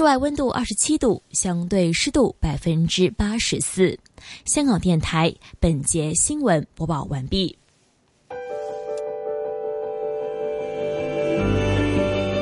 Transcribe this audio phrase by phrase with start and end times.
[0.00, 3.98] 室外温度二十七度，相对湿度百分之八十四。
[4.46, 7.54] 香港电台本节新闻播报完毕。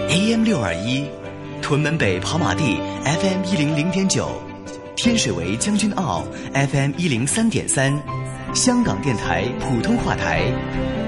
[0.08, 1.04] AM 六二一，
[1.60, 4.30] 屯门北跑马地 FM 一零零点九，
[4.94, 6.22] 天水围将军澳
[6.54, 7.92] FM 一零三点三，
[8.54, 10.42] 香港电台普通话台，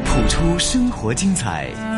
[0.05, 1.90] 普出生活精彩。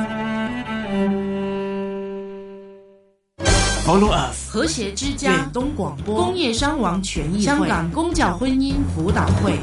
[3.87, 9.59] Follow us，和谐之家，广东广播，工业伤亡权益，香港公教婚姻辅导会。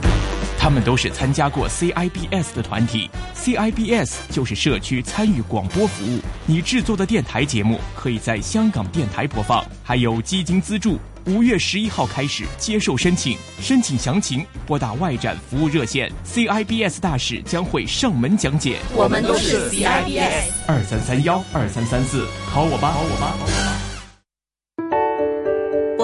[0.58, 6.20] 他们都是参加过 CIBS 的团体，CIBS 就是社区参与广播服务。
[6.46, 11.00] 你制作的电台节目可以在香港电台播放，还有基金资助。
[11.28, 16.12] 五月十一号开始接受申请，申请详情拨打外展服务热线。
[16.30, 18.80] CIBS 大使将会上门讲解。
[18.94, 20.50] 我们都是 CIBS。
[20.68, 22.92] 二三三幺二三三四考我吧。
[22.94, 23.79] 考我吧。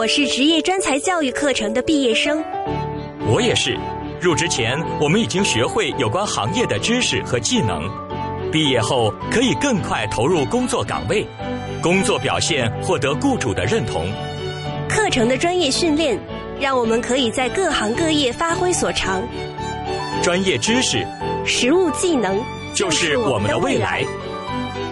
[0.06, 2.38] 我是职业专才教育课程的毕业生，
[3.28, 3.76] 我也是。
[4.22, 7.90] 入职前，我们已经学会有关行业的知识和技能，
[8.52, 11.26] 毕业后可以更快投入工作岗位，
[11.82, 14.06] 工作表现获得雇主的认同。
[14.88, 16.16] 课程的专业训练，
[16.62, 19.20] 让我们可以在各行各业发挥所长。
[20.22, 21.04] 专业知识、
[21.48, 22.40] 实务技能，
[22.76, 24.06] 就是我们的未来。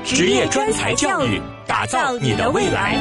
[0.03, 2.97] 职业专才教育，打造你的未来。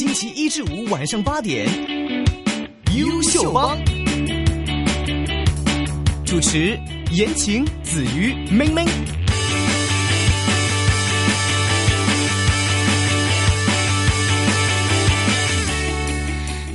[0.00, 1.68] 星期一至五晚上八点，
[2.98, 3.76] 《优秀帮》
[6.24, 6.74] 主持：
[7.12, 8.82] 言情、子鱼、明明。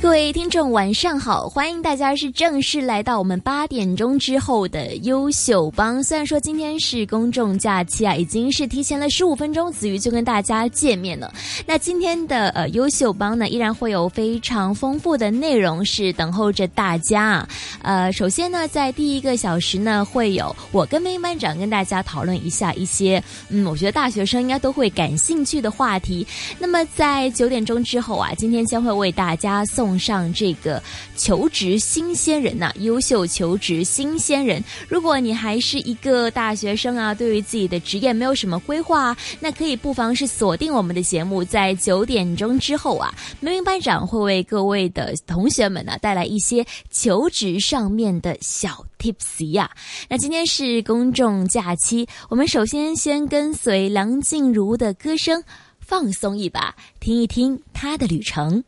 [0.06, 1.48] 各位听众，晚上好！
[1.48, 6.00] 欢迎大家是正式来到我们八点钟之后的优秀帮。
[6.04, 11.34] 虽然说今天是公众假期啊，已经是提前了十五分钟，子瑜就跟大家见面了。
[11.66, 17.44] 那今天的呃优秀帮呢，依然会有非常丰富的内容是等候着大家。
[17.82, 26.24] 呃，首先呢，在第一个小时呢，会有我跟梅班长跟大家讨论一下一些嗯，我觉得大学生应该都会感兴趣的话题。
[26.60, 29.95] 那么在九点钟之后啊，今天将会为大家送。
[29.98, 30.82] 上这个
[31.16, 34.62] 求职新鲜人呐，优秀求职新鲜人。
[34.88, 49.70] 如果你还是一个大学生啊，对于自己的职业没有什么规划，那可以不妨是锁定我们的节目，在九点钟之后啊，梅云班长会为各位的同学们呢带来一些求职上面的小 tips 呀。
[50.08, 55.42] 那今天是公众假期，我们首先先跟随梁静茹的歌声
[55.80, 58.62] 放松一把，听一听她的旅程。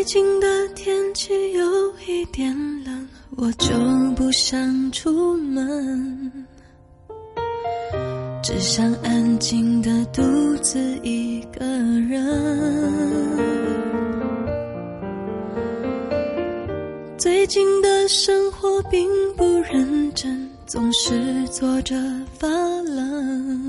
[0.00, 2.50] 最近的天气有一点
[2.86, 3.68] 冷，我就
[4.16, 6.46] 不想出门，
[8.42, 10.22] 只想安静的独
[10.62, 12.18] 自一个人。
[17.18, 19.06] 最近的生活并
[19.36, 21.94] 不认真，总是坐着
[22.38, 22.48] 发
[22.84, 23.59] 愣。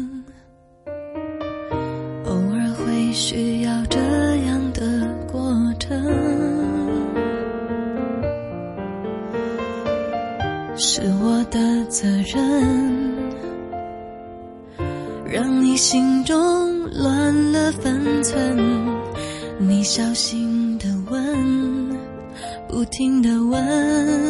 [12.31, 12.39] 真，
[15.29, 18.57] 让你心中乱了分寸，
[19.59, 21.89] 你小心的问，
[22.69, 24.20] 不停的问。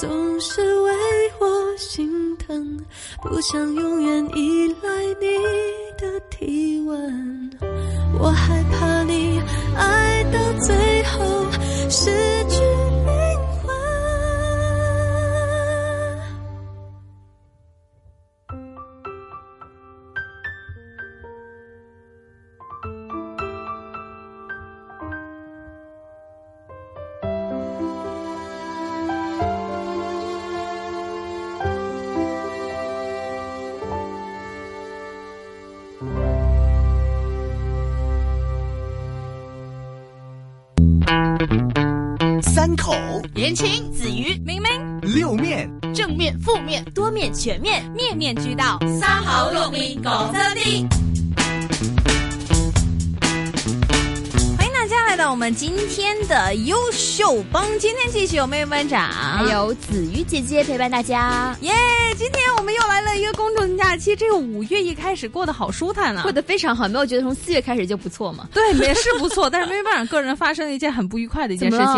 [0.00, 0.90] 总是为
[1.40, 2.80] 我心疼，
[3.22, 4.88] 不想永远依赖
[5.20, 7.50] 你的体温，
[8.18, 9.38] 我害怕你
[9.76, 11.20] 爱到最后
[11.90, 12.29] 是。
[47.20, 50.70] 面全面，面面俱到，三好六面讲真知。
[54.56, 61.54] 欢迎大家来到我们今天的优秀帮，今天继续有妹妹班长，还有子瑜姐姐陪伴大家。
[61.60, 61.70] 耶，
[62.16, 68.48] 今天我们又来了一个公众假期，这个五月一开始过得好舒坦啊，过得非常好，没有觉得从四月开始就不错吗？
[68.54, 71.86] 对，也是不错，但是妹妹班长个人发生了一件很不愉快的一件事情。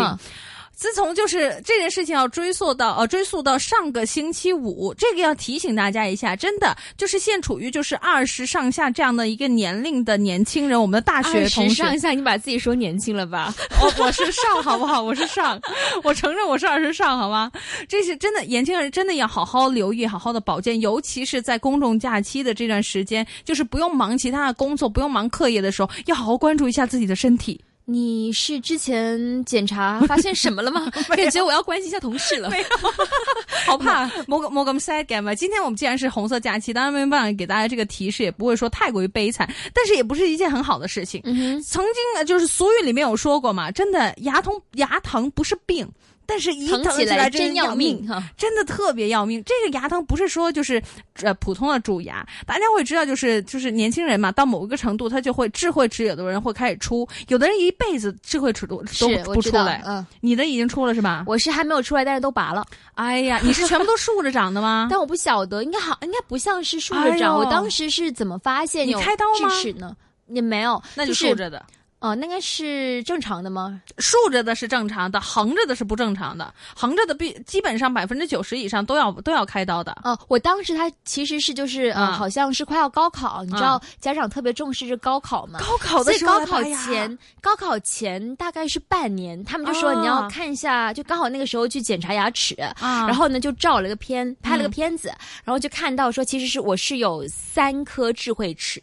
[0.83, 13.55] 自从就是这件事情要追溯到呃，追溯到上个星期五，这个要提醒大家一下，真的就是现处于就是二十上下这样的一个年龄的年轻人，我们的大学同学，上下你把自己说年轻了吧？
[13.81, 15.01] 我 我是上好不好？
[15.01, 15.57] 我是上，
[16.03, 17.49] 我承认我是二十上，好吗？
[17.87, 27.61] 这是真的，年轻人真的要好好留意，好好的保健，尤其是在公众假期的这段时间，就是不用忙其他的工作，不用忙课业的时候，要好好关注一下自己的身体。
[27.85, 30.89] 你是之前检查发现什么了吗？
[31.15, 32.65] 感觉我要关心一下同事了，没有，
[33.65, 34.07] 好怕。
[34.25, 35.35] 莫 莫个嘛？
[35.35, 41.21] 今天我们既然是红色假期，当然没办法给大家这个提示，也不会说太过于悲惨，但是也不是一件很好的事情。
[41.61, 45.85] 曾经就是俗语里面有说过嘛，真的牙痛牙疼不是病。
[46.25, 48.05] 但是，疼起来真要命，
[48.37, 49.43] 真的特别要命。
[49.43, 50.81] 这个牙疼不是说就是
[51.21, 59.83] 呃普通的蛀牙，大家会知道，就是就是年轻人嘛，到某一个程度他就会智慧齿，有的人会开始出，有的人一辈子智慧齿都都不出来。
[59.85, 61.23] 嗯，你的已经出了是吧？
[61.27, 62.65] 我是还没有出来，但是都拔了。
[62.95, 64.87] 哎呀，你是 全部都竖着长的吗？
[64.89, 67.37] 但我不晓得，应该好，应该不像是竖着长。
[67.37, 69.95] 我当时是怎么发现你智齿呢？
[70.25, 70.81] 你没有？
[70.95, 71.63] 那就竖着的。
[72.03, 73.81] 哦，那个是正常的吗？
[73.97, 76.53] 竖着的是正常的，横着的是不正常的。
[76.75, 79.93] 横着的必基本上百分之九十以上都要都要开刀的。
[80.03, 85.59] 哦，我当时他其实是就是呃，好像是快要高考，你知道家长特别重视这高考嘛？
[85.59, 95.07] 高考的时候，高考前，高考前大概是半年，他们就说你要看一下，就刚好那个时候去检查牙齿，然后呢就照了个片，拍了个片子，
[95.45, 98.81] 然后就看到说其实是我是有三颗智慧齿。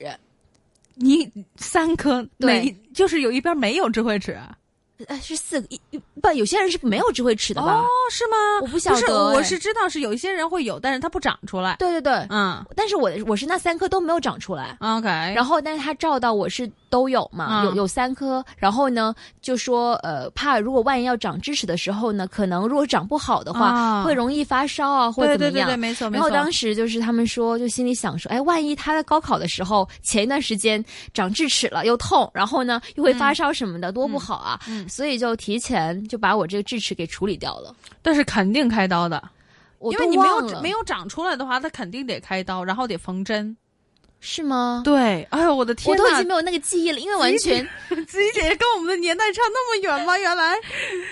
[1.02, 1.26] 你
[1.56, 4.38] 三颗对，就是有一边没有智慧齿，
[5.08, 5.80] 呃，是四个一
[6.20, 7.80] 不，有些人是没有智慧齿的吧？
[7.80, 8.36] 哦，是吗？
[8.60, 11.74] 我不晓得，我是知道是有一些人会有，但是它不长出来。
[11.78, 14.76] 对对对，嗯，但是我我是那三颗都没有长出来。
[14.80, 16.70] OK，然后但是它照到我是。
[16.90, 25.38] 都有嘛，有有三颗，然后呢，就说呃，怕如果万一要长智齿的时候呢，可能如果长不好的话，会容易发烧啊，或怎么样？
[25.38, 26.22] 对对对，没错没错。
[26.22, 34.58] 然后当时就是他们说，就心里想说，哎，万一他在高考的时候前一段时间长智齿了，又痛，然后呢又会发烧什么的，多不好啊！
[34.88, 37.74] 所以就提前就把我这个智齿给处理掉了。
[38.02, 39.22] 但是肯定开刀的，
[39.80, 43.56] 因为你没有没有长出来的话，他肯定得开刀，然后得缝针。
[44.20, 44.82] 是吗？
[44.84, 45.90] 对，哎呦我的天！
[45.90, 47.62] 我都已经没有那个记忆了，因为完全，
[48.06, 50.16] 子怡姐姐跟我们的年代差那么远吗？
[50.18, 50.54] 原来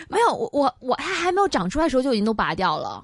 [0.09, 3.03] 没有，我我我她还没有长出来的时候就已经都拔掉了。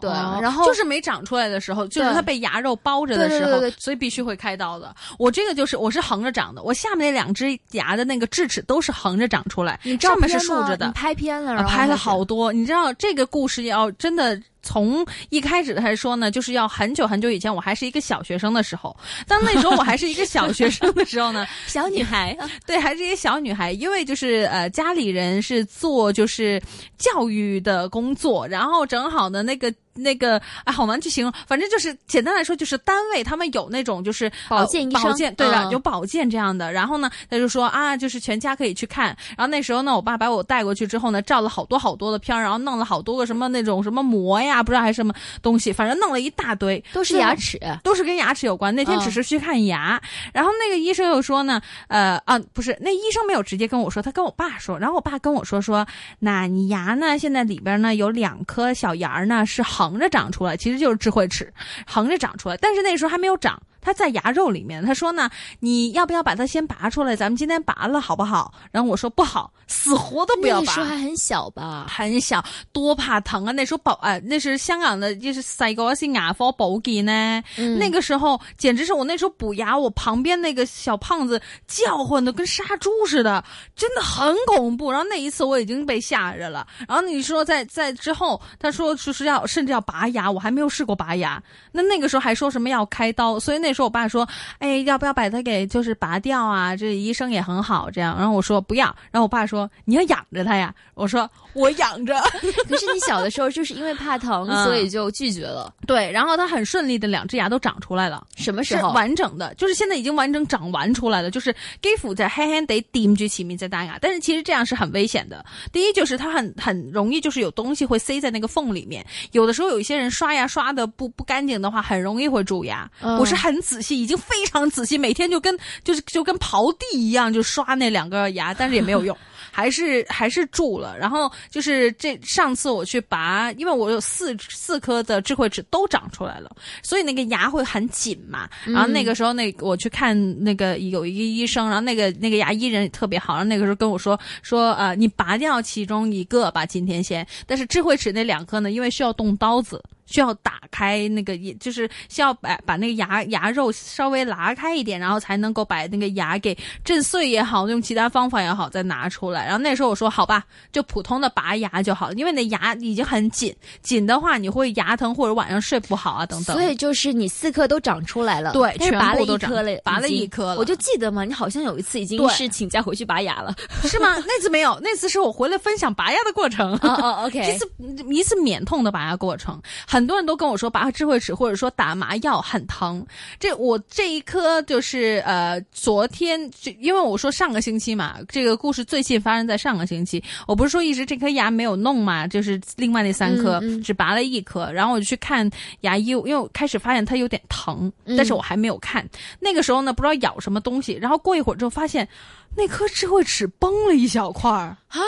[0.00, 4.92] 对，然后就是没长出来的时候，就是它被牙肉包着的时候，所以必须会开刀的。
[5.16, 10.90] 我这个就是我是横着长的，我下面那两只牙的那个智齿都是横着长出来，上面是竖着的。
[10.90, 14.40] 拍片后拍了好多，你知道这个故事要真的。
[14.62, 18.96] 从一开始来说呢，就是要很久很久以前，我还是一个小学生的时候。
[19.26, 26.62] 但那时候我还是一个小学生的时候呢， 小女孩啊，对，还是一些小女孩，因为就是呃，家里人是做就是
[26.96, 29.72] 教育的工作，然后正好呢那个。
[29.94, 36.72] 那个啊，好难去形容，反正就是简单来说，就是单位他们有那种就是保健医生，保健对的有保健这样的。
[36.72, 39.06] 然后呢，他就说啊，就是全家可以去看。
[39.36, 48.74] 然后那时候呢，我爸把我带过去之后呢，照了好多好多的片然后弄了好多个什么那种什么膜呀，不知道还是什么东西，反正弄了一大堆，都是牙齿，都是跟牙齿有关。
[48.74, 50.00] 那天只是去看牙，
[50.32, 55.86] 然后那个医生又说呢，呃啊，不是，那医生没有直接跟我说，他跟我爸说，然后我爸跟我说说，
[56.20, 59.81] 那你牙呢，现在里边呢有两颗小牙呢是好。
[59.88, 61.52] 横着长出来，其实就是智慧齿，
[61.86, 63.60] 横着长出来，但是那时候还没有长。
[63.82, 65.28] 他在牙肉里面，他说呢，
[65.60, 67.14] 你要不要把它先拔出来？
[67.16, 68.54] 咱们今天拔了好不好？
[68.70, 70.66] 然后我说不好，死活都不要拔。
[70.66, 73.50] 那时候还很小吧，很小，多怕疼啊！
[73.52, 77.42] 那时候保呃，那是香港的，就是塞个些牙科保给呢。
[77.78, 83.42] 那个时候简直是我那时候补牙，我旁边那个小胖子叫唤的跟杀猪似的，
[83.74, 84.92] 真的很恐怖。
[84.92, 86.64] 然后那一次我已经被吓着了。
[86.88, 91.42] 然后你说在在之后，他说就是要甚至要拔牙，我还没有试过拔牙。
[91.72, 93.71] 那那个时候还说什么要开刀，所以那。
[93.72, 96.76] 说，我爸说，哎，要不要把它给就是拔掉啊？
[96.76, 98.16] 这医生也很好，这样。
[98.18, 98.94] 然后我说不要。
[99.10, 100.74] 然后我爸说你要养着它呀。
[100.94, 102.14] 我说我养着。
[102.68, 105.72] 可是你小的时候就是因为怕疼，所以就拒绝了。
[105.86, 106.10] 对。
[106.10, 108.26] 然后它很顺利的两只牙都长出来了。
[108.36, 109.52] 什么时候完整的？
[109.54, 111.30] 就是现在已经完整长完出来了。
[111.30, 115.44] 就是给虎在嘿嘿得顶住起名在大牙，但是其实这样是很危险的。
[115.72, 119.04] 第一就是它很很容易就是有东西会塞在那个缝里面。
[119.32, 122.88] 有的时候有一些人刷牙刷的不不干净的话，很容易会蛀牙。
[123.02, 123.61] 我是很。
[123.62, 129.16] 仔细已经非常仔细，每天就跟就是就跟刨地一样，就刷那两个牙，但是也没有用，
[129.50, 130.98] 还是还是蛀了。
[130.98, 136.50] 然后就是这上次我去拔，因为我有四四颗的智慧齿都长出来了，
[136.82, 138.46] 所以那个牙会很紧嘛。
[138.66, 147.26] 然后那个时候那我去看那个有一个医生，然后那个那个牙医人也特别好，然后那个时候跟我说说呃你拔掉其中一个吧，今天先。
[147.46, 149.80] 但是智慧齿那两颗呢，因为需要动刀子。
[150.06, 159.44] 需要打开那个，也就是需要把把那个牙牙肉稍微拉开一点，然后才能够把那个牙给震碎也好，用其他方法也好再拿出来。
[159.44, 166.56] 然后那时候我说：“好吧，就普通的拔牙就好了。”因为你的牙已经很紧，紧的话你会牙疼或者晚上睡不好啊等等。
[166.56, 170.54] 所以就是你四颗都长出来了，对，全拔了一颗了，拔了一颗。
[170.56, 173.54] 我就记得嘛，你好像有一次已经是请假回去拔牙了，
[173.84, 174.16] 是吗？
[174.26, 176.72] 那次没有，那次是我回来分享拔牙的过程。
[176.82, 179.60] 哦，OK，一次一次免痛的拔牙过程。
[179.92, 183.06] 很多人都跟我说拔智慧齿或者说打麻药很疼，
[183.38, 195.50] 这我这一颗就是呃昨天，因为我说上个星期嘛，这个故事最近发生在上个星期，我不是说一直这颗牙没有弄嘛，就是另外那三颗只拔了一颗，然后我就去看
[195.82, 199.06] 牙医，因为我开始发现它有点疼，但是我还没有看，
[199.38, 202.08] 那个时候呢不知道咬什么东西，然后过一会儿之后发现
[202.56, 205.00] 那颗智慧齿崩了一小块儿啊。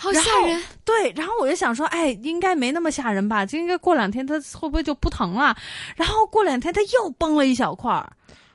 [0.00, 3.44] 好吓人，对，然后我就想说，哎，应该没那么吓人吧？
[3.44, 5.54] 就应该过两天它会不会就不疼了？
[5.94, 8.10] 然后过两天它又崩了一小块儿，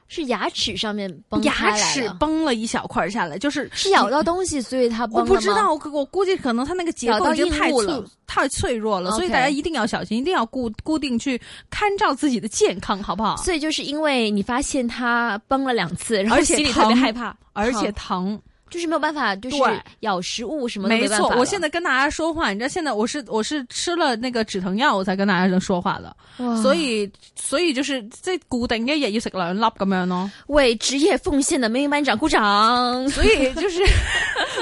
[0.07, 13.37] 是牙齿上面崩牙齿崩了一小块下来，就是是咬到东西，所以它崩我不知道，我我估计可能它那个结构太脆太脆弱了，所以大家一定要小心，一定要固固定去看照自己的健康，好不好？
[13.37, 18.41] 所以就是因为你发现它崩了两次，然后心里特别害怕，而且疼。
[18.75, 19.55] 就是没有办法，就是
[20.01, 20.89] 咬食物什么。
[20.89, 26.13] 没错，我现在跟大家说话，你知道现在我是我是吃了那个止疼药，我才跟大家能说话的。
[26.61, 30.29] 所以所以就是，这固定一日要食两粒，咁样咯。
[30.47, 33.09] 为职业奉献的梅班长鼓掌。
[33.11, 33.79] 所以就是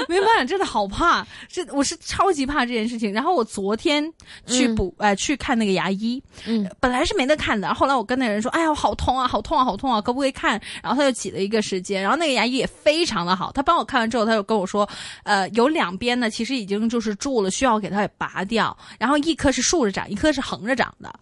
[0.08, 3.12] 梅班长真的好怕，这我是超级怕这件事情。
[3.12, 4.08] 然后我昨天
[4.46, 10.60] 去补哎去看那个牙医，嗯，本来是没得看的，后来我跟那人说，哎呀，好痛啊，好痛啊，好痛啊，可不可以看？
[10.84, 14.03] 然后他就挤了一个时间，然后那个牙医也非常的好，他帮我看。
[14.10, 14.88] 之后他就跟我说，
[15.24, 18.76] 呃，有两边呢，其实已经就是住了，需要给它拔掉。
[18.98, 21.12] 然后一颗是竖着长，一颗是横着长的。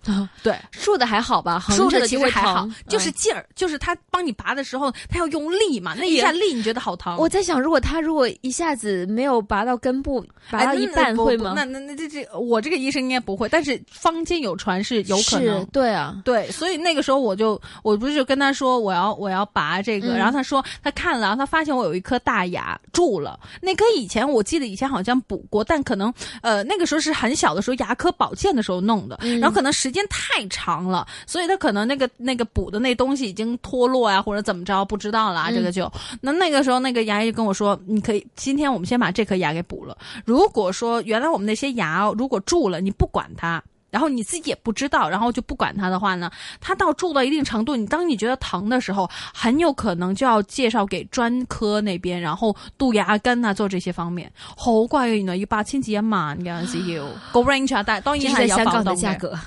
[0.42, 1.58] 对，竖的还好吧？
[1.58, 7.16] 横着其实还好，就是劲儿，就是他帮你拔的时候，他要用力嘛，那一下力你觉得好疼？
[7.16, 11.52] 我在想，如果他如果一下子没有拔到根部，拔到一半会吗？
[11.54, 15.64] 那那那这这，我这个医生应该不会，但是坊间有传是有可能。
[15.66, 22.61] 对啊，对，所以那个时候我就，我不是就跟他说我要我要拔这个，然后他说他看了，然后他发现我有一颗大牙。
[22.92, 35.46] 蛀了，那颗以前我记得以前好像补过，但可能呃那个时候是很小的时候，牙科保健的时候弄的，然后可能时间太长了，所以他可能那个那个补的那东西已经脱落啊，或者怎么着，不知道了。
[35.52, 35.90] 这个就
[36.20, 39.96] 那那个时候那个牙医跟我说，你可以今天我们先把这颗牙给补了。
[40.24, 43.62] 如果说原来我们那些牙如果蛀了，你不管它。
[43.92, 46.28] 然后你自己也不知道，然后就不管它的话呢，
[46.62, 59.38] 它到住到一定程度，你当你觉得疼的时候，很有可能就要介绍给专科那边，然后度牙根啊，做这些方面，好贵啊，原来要八千几一万噶，是要个 range 啊，但当然系有波动嘅。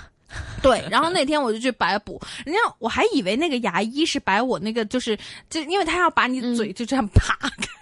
[0.61, 5.17] 对，然后那天我就去白补，人家我还以为那个牙医是白我那个，就是
[5.49, 7.21] 就因为他要把你嘴就这样扒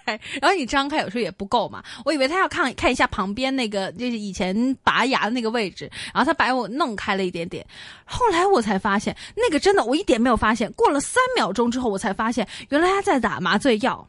[0.06, 7.64] 开，然后你张开有时候也不够嘛，我以为他要看看一下旁边那个就是以前拔牙的那个位置，然后他把我弄开了一点点，
[8.04, 14.06] 后来我才发现那个真的我一点没有发现，过了三秒钟之后我才发现原来他在打麻醉药。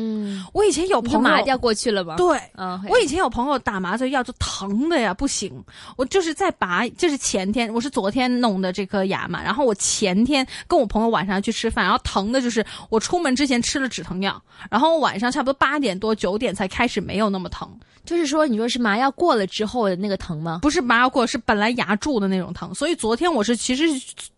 [0.00, 2.14] 嗯，我以前有朋友麻药过去了吧？
[2.16, 5.52] 对，嗯，我以前有朋友打麻醉药就疼的呀，不行。
[5.96, 9.42] 我就是在拔，就是前天，我是昨天弄的这颗牙嘛。
[9.42, 14.40] 然后我前天跟我朋友晚上去吃饭，然后疼的就是我出门之前吃了止疼药，
[14.70, 17.68] 然后晚上差不多八点多九点才开始没有那么疼。
[18.04, 20.60] 就是说，你说是麻药过了之后的那个疼吗？
[20.62, 22.74] 不是麻药过，是本来牙蛀的那种疼。
[22.74, 23.84] 所以昨天我是其实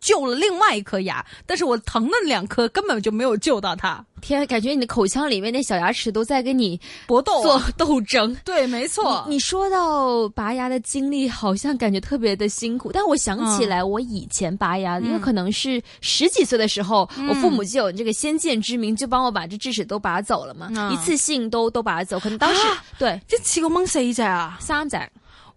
[0.01, 4.05] 救了另外一颗牙，但是我疼的两颗根本就没有救到它。
[4.21, 8.37] 天，感觉你的口腔里面那小牙齿都在跟你搏斗、做斗争。
[8.45, 9.25] 对，没错。
[9.29, 12.93] 你说到拔牙的经历，好像感觉特别的辛苦。
[12.93, 22.21] 但我想起来，我以前拔牙，因为可能是十几岁的时候，我父母就有这个先见之明，就帮我把这智齿都拔走了嘛，一次性都都拔走。
[22.21, 22.61] 可能当时
[22.99, 24.97] 对，七个共谁一只啊，三只。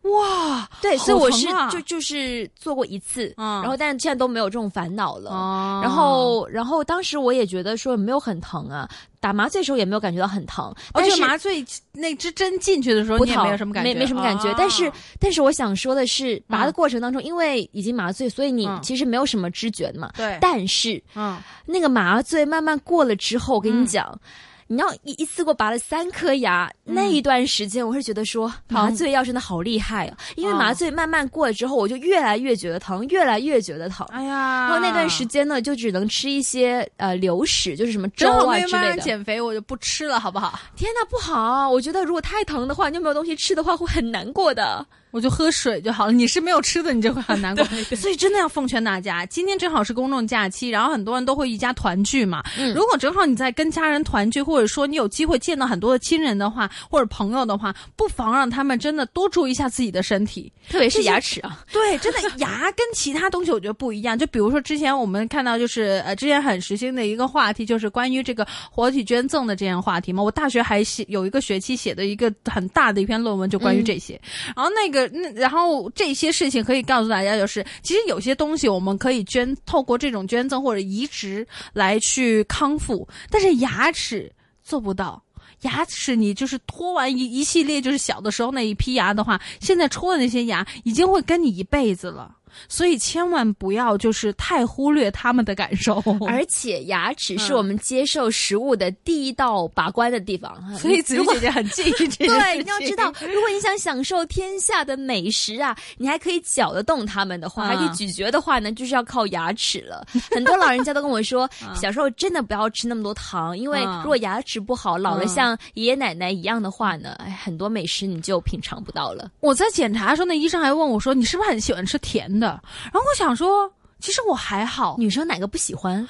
[0.03, 5.79] 哇，对，所以我是就就是做过一次，然后但是现在都没有这种烦恼了。
[5.81, 8.85] 然后，然后当时我也觉得说没有很疼啊，
[9.21, 10.73] 打麻醉时候也没有感觉到很疼。
[10.93, 14.53] 而且麻醉那支针进去的时候不疼，没有什么感觉，没没什么感觉。
[14.57, 20.11] 但是，但是我想说的是，拔的过程当中，因为已经麻醉，所以你其实没有什么知觉的嘛。
[20.17, 20.37] 对。
[20.41, 24.19] 但是，嗯，那个麻醉慢慢过了之后，我跟你讲。
[24.67, 34.05] 你要一一次过拔了三颗牙，那一段时间我是觉得说麻醉药真的好厉害啊，因为麻醉慢慢过了之后，我就越来越觉得疼，越来越觉得疼。
[34.11, 38.97] 哎呀，然后那段时间呢，就只能吃一些呃流食，就是什么粥啊之类的。
[39.01, 40.57] 减肥，我就不吃了，好不好？
[40.75, 41.69] 天哪，不好！
[41.69, 44.85] 我觉得如果太疼的话，你又没有东西吃的话，会很难过的。
[45.13, 46.11] 我就喝水就好了。
[46.11, 47.63] 你是没有吃的，你就会很难过。
[47.95, 52.43] 所以真的要奉劝大家，今天正好是公众假期，然后很多人都会一家团聚嘛。
[52.73, 61.59] 如果正好你在跟家人团聚，或者说你有机会见到很多的亲人的话，或者朋友的话，不妨让他们真的多注意一下自己的身体，特别是牙齿啊。
[61.71, 64.17] 对，真的牙跟其他东西我觉得不一样。
[64.17, 70.23] 就比如说之前我们看到，就是呃，之前很时兴的一个话题，就是关于这个活体捐赠的这样话题嘛。
[70.23, 74.19] 我大学还写有一个学期写的一个很大的一篇论文，就关于这些，
[74.55, 75.02] 然后那个。
[75.11, 84.31] 那然后这些事情可以告诉大家，就是其实有些东西我们可以捐，透过这种捐赠或者移植来去康复，但是牙齿
[84.63, 85.21] 做不到。
[85.61, 92.35] 牙齿你就是脱完一一系列，就是小的时候那一批牙的话，现在出的那些牙已经会跟你一辈子了。
[92.67, 95.95] 所以千万不要就是太忽略他们的感受，
[96.27, 100.53] 而且牙齿是我们接受食物的第一道把关的地方。
[100.77, 101.93] 所以子怡姐姐很这个。
[102.17, 110.05] 对，你要知道，如果你想享受天下的美食啊，你还可以嚼得动他们的话，还可以咀嚼的话呢，就是要靠牙齿了。
[110.31, 119.31] 很多老人家都跟我说，小时候真的不要吃那么多糖，因为如果牙齿不好，老了像爷爷奶奶一样的话呢，很多美食你就品尝不到了。
[119.39, 126.07] 我在检查的时候，那医生还问我说：“你是不是很喜欢吃甜的？”然后我想说，其实我还好，女生哪个不喜欢？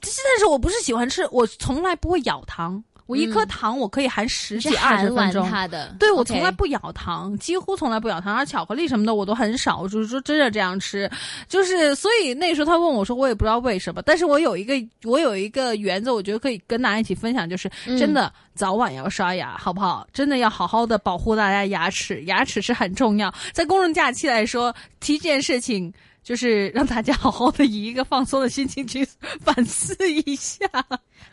[0.00, 2.82] 但是，我不是喜欢吃，我从来不会咬糖。
[3.08, 11.10] 我一颗糖我可以含十几二十分钟，它的，对我从来不咬糖，几乎从来不咬糖，而巧克力什么的我都很少，就是说真的这样吃，
[11.48, 17.66] 就是所以那时候他问我说，我也不知道为什么，但是我有一个我有一个原则，我觉得可以跟大家一起分享，就是
[17.98, 20.06] 真的早晚要刷牙，好不好？
[20.12, 23.32] 真的要好好的保护大家牙齿，牙齿是很重要。
[23.54, 25.90] 在公众假期来说，提这件事情，
[26.22, 29.02] 就是让大家好好的以一个放松的心情去
[29.42, 30.66] 反思一下。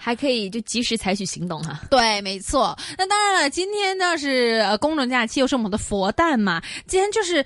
[0.06, 2.78] 还可以就及时采取行动哈，对，没错。
[2.96, 7.44] 那当然了，今天呢是呃、公众假期，又是我们的佛诞嘛，今天就是。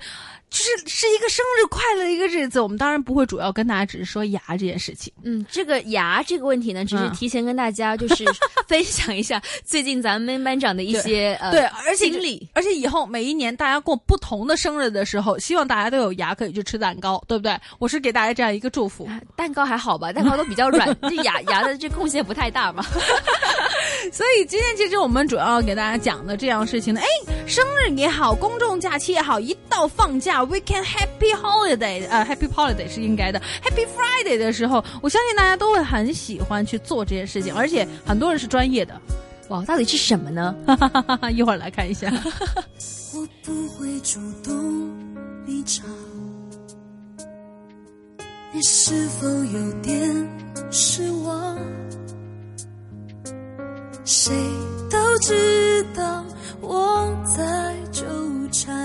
[0.50, 5.12] 就是是一个生日快乐的一个日子，我们当然不会主要跟大家只是说牙这件事情。
[5.22, 8.24] 嗯，这个牙这个问题呢，只是提前跟大家就是
[8.66, 12.06] 分享一下最近咱们班长的一些呃对，而且
[12.52, 17.56] 而且以后每一年大家过不同的生日的时候，希望大家都有牙可以去吃蛋糕，对不对？
[17.78, 19.08] 我是给大家这样一个祝福。
[19.36, 20.12] 蛋糕还好吧？
[20.12, 22.82] 蛋糕都比较软， 这牙牙的这空隙不太大嘛。
[24.12, 30.39] 所以今天其实我们主要给大家讲的这样事情呢，哎，生日也好，公众假期也好，一到放假。
[30.46, 33.40] We can happy holiday，呃，happy holiday 是应该的。
[33.62, 38.98] Happy Friday 的时候，我相信大家都会很喜欢去做这件事情，而且很多人是专业的。
[39.48, 40.54] 哇，到底是什么呢？
[41.34, 42.10] 一会儿来看一下。
[43.12, 45.00] 我 我不会主动
[48.52, 50.28] 你是否有点
[50.72, 51.58] 失望？
[54.04, 54.32] 谁
[54.90, 56.24] 都知道
[57.36, 58.02] 在纠
[58.50, 58.76] 缠，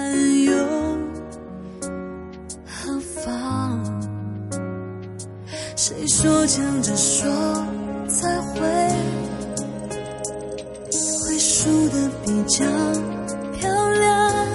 [5.76, 7.28] 谁说强着说
[8.08, 8.60] 才会
[11.22, 12.64] 会输的比较
[13.60, 14.50] 漂亮？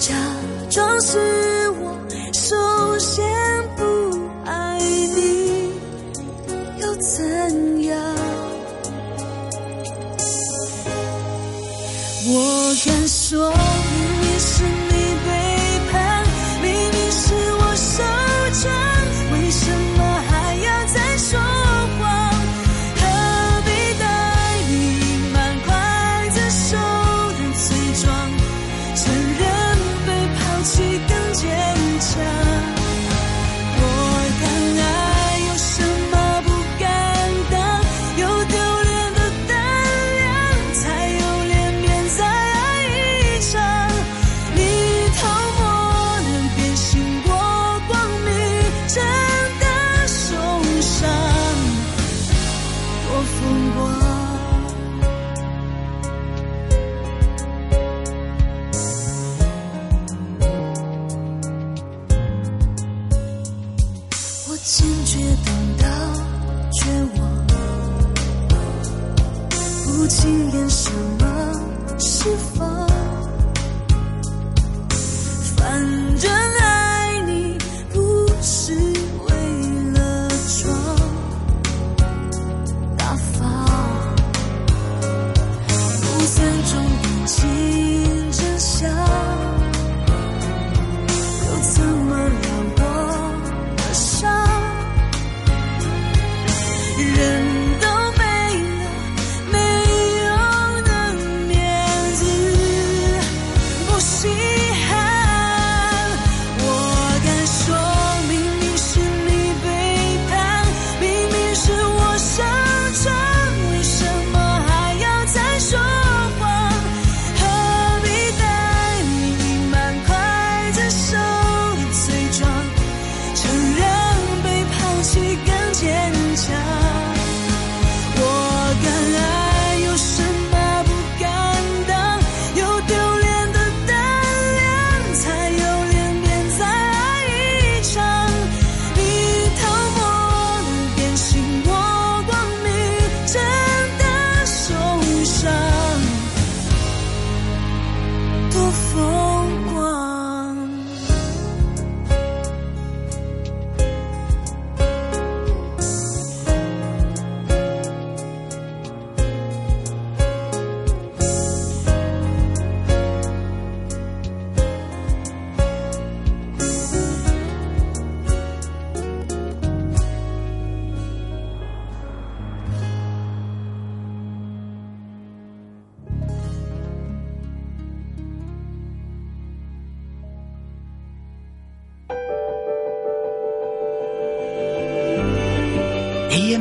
[0.00, 0.12] 假
[0.70, 1.18] 装是
[1.82, 1.96] 我
[2.32, 3.24] 首先
[3.76, 5.70] 不爱你，
[6.80, 8.16] 又怎样？
[12.26, 13.73] 我敢说。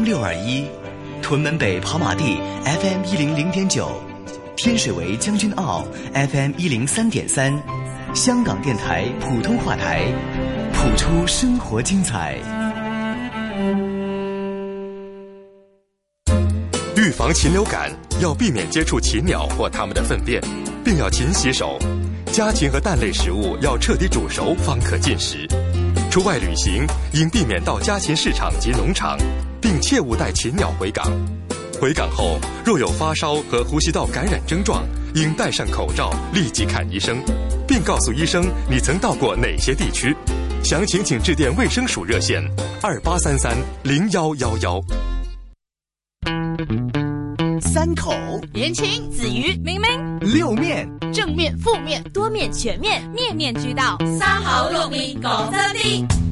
[0.03, 0.65] 六二一，
[1.21, 3.89] 屯门北跑马地 FM 一零零点九，
[4.57, 7.51] 天水围将军澳 FM 一零三点三，
[8.13, 10.03] 香港电台普通话台，
[10.73, 12.35] 谱出生活精彩。
[16.97, 17.89] 预防禽流感，
[18.21, 20.41] 要避免接触禽鸟或它们的粪便，
[20.83, 21.79] 并要勤洗手。
[22.25, 25.47] 家禽和蛋类食物要彻底煮熟方可进食。
[26.11, 29.17] 出外旅行应避免到家禽市场及农场。
[29.63, 31.05] 并切勿带禽鸟回港。
[31.79, 34.83] 回港后，若有发烧和呼吸道感染症状，
[35.15, 37.17] 应戴上口罩，立即看医生，
[37.65, 40.13] 并告诉医生你曾到过哪些地区。
[40.65, 42.41] 详情请致电卫生署热线
[42.81, 44.81] 二八三三零幺幺幺。
[47.61, 48.13] 三口，
[48.55, 53.97] 言情子瑜、明明，六面，正面、负面、多面、全面，面面俱到。
[54.19, 56.22] 三口六面，讲真的。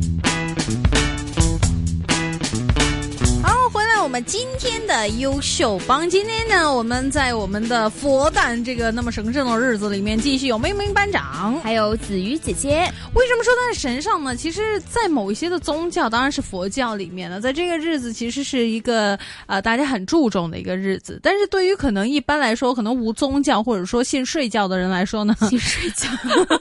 [4.04, 12.92] 我们今天的优秀帮，今天呢，我们在我们的佛诞这个那么神圣的日子里面，继续有明明班长，还有子瑜姐姐。
[13.14, 14.36] 为什么说它是神圣呢？
[14.36, 21.20] 其实，在某一些的宗教，当然是佛教里面的，在这个日子其实是一个呃大家很注重的一个日子。
[21.22, 26.10] 但是对于可能一般来说，可能无宗教或者说信睡觉的人来说呢，信睡觉？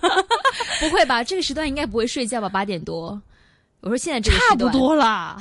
[0.79, 1.24] 不会吧？
[1.24, 2.50] 这个时段应该不会睡觉吧？
[2.50, 3.18] 八点多，
[3.81, 5.40] 我说现在差不多了啊。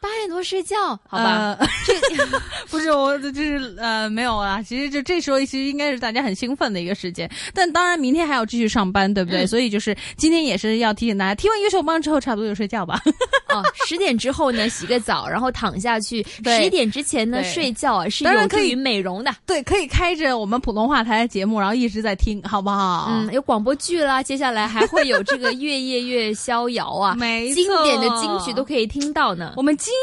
[0.00, 0.76] 八点多睡觉，
[1.08, 1.56] 好吧？
[2.70, 4.62] 不是我，就是呃，没有啊。
[4.62, 7.30] 其实就这时候，其实应该是大家很兴奋的一个时间。
[7.54, 9.46] 但当然，明天还要继续上班，对不对？
[9.46, 13.00] 所以就是今天也是要提醒大家，听完一首棒之后，差不多就睡觉吧。
[13.48, 16.24] 啊， 十点之后呢，洗个澡，然后躺下去。
[16.44, 19.34] 十一点之前呢，睡觉啊，是有可以美容的。
[19.46, 23.08] 对，可以开着我们普通话台的节目，然后一直在听，好不好？
[23.10, 29.54] 嗯，有广播剧啦，接下来还会有这个《月夜月逍遥》啊，没错，经典的金曲都可以听到呢。
[29.56, 29.76] 我们。
[29.88, 29.96] 精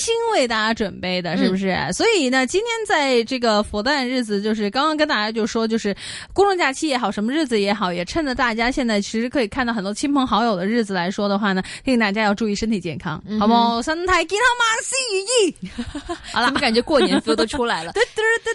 [0.00, 1.76] 心为大家准备的，是不是？
[1.92, 5.94] 所以呢，今天在这个佛诞日子，就是刚刚跟大家就说，就是
[6.32, 13.80] 公众假期也好，什么日子也好，也趁着大家现在其实可以看到很多亲朋好友的日子来说的话呢，提醒大家要注意身体健康，好不好？
[13.82, 16.16] 身体健康万事如意。
[16.32, 17.92] 好了，怎么感觉过年歌都出来了？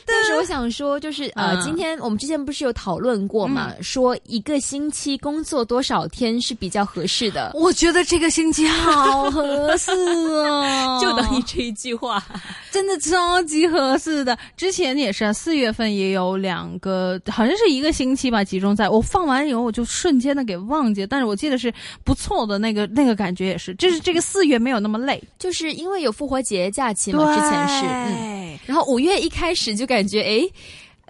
[0.06, 7.52] 但是我想说，就是呃，今天我们之前不是有讨论过嘛，说一个星期工作多少天是比较合适的？
[7.54, 9.91] 我觉得这个星期好合适。
[9.91, 10.70] 哦。
[11.01, 12.23] 就等于这一句话，
[12.71, 14.38] 真的超级合适的。
[14.55, 21.05] 之前也是啊，四月份也有两个，好像是一个星期吧，集中在我放完以后，我就瞬间的给忘记。
[21.05, 27.19] 但是我记得是不错的那个那个感觉也是，就是这个四月没有那么累，就是因为有复活节假期嘛。
[27.36, 30.47] 之前是，嗯，然后五月一开始就感觉哎。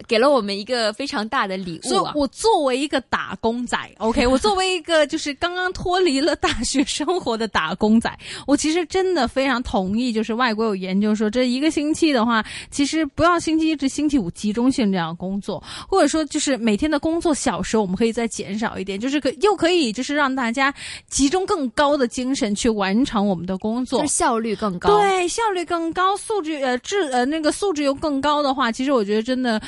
[0.08, 8.10] 给了我们一个非常大的礼物，所以我作为一个打工仔，OK，我作为一个就是刚刚脱离了大学生活的打工仔，
[8.46, 20.72] 我其实真的非常同意，就是外国有研究说，这一个星期的话，其实不要星期一至星期五集中性这样工作，或者说就是每天的工作小时我们可以再减少一点，就是可又可以就是让大家
[21.08, 29.60] 集中更高的精神去完成我们的工作，效率更高，对，效率更高，素质呃质呃那个素质又更高的话，其实我觉得真的。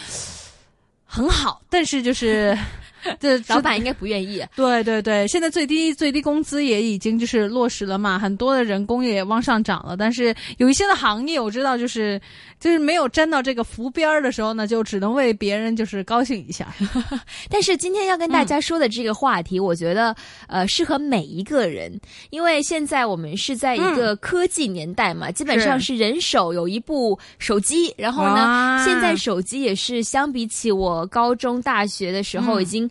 [1.14, 2.58] 很好，但是就是。
[3.20, 4.42] 这老板应该不愿意。
[4.56, 9.96] 对对对，现在最低最低工资也已经就是落实了嘛，很多的人工也往上涨了。
[9.96, 12.20] 但是有一些的行业，我知道就是
[12.58, 16.72] 就是没有沾到这个浮边儿的时候呢，就只能为别人就是高兴一下。
[17.50, 20.14] 但是今天要跟大家说的这个话题，我觉得
[20.48, 21.98] 呃适合每一个人，
[22.30, 32.90] 因为现在我们是在一个科技年代嘛，基本上是人手有一部手机，然后呢，现在手机也是相比起我高中大学的时候已经。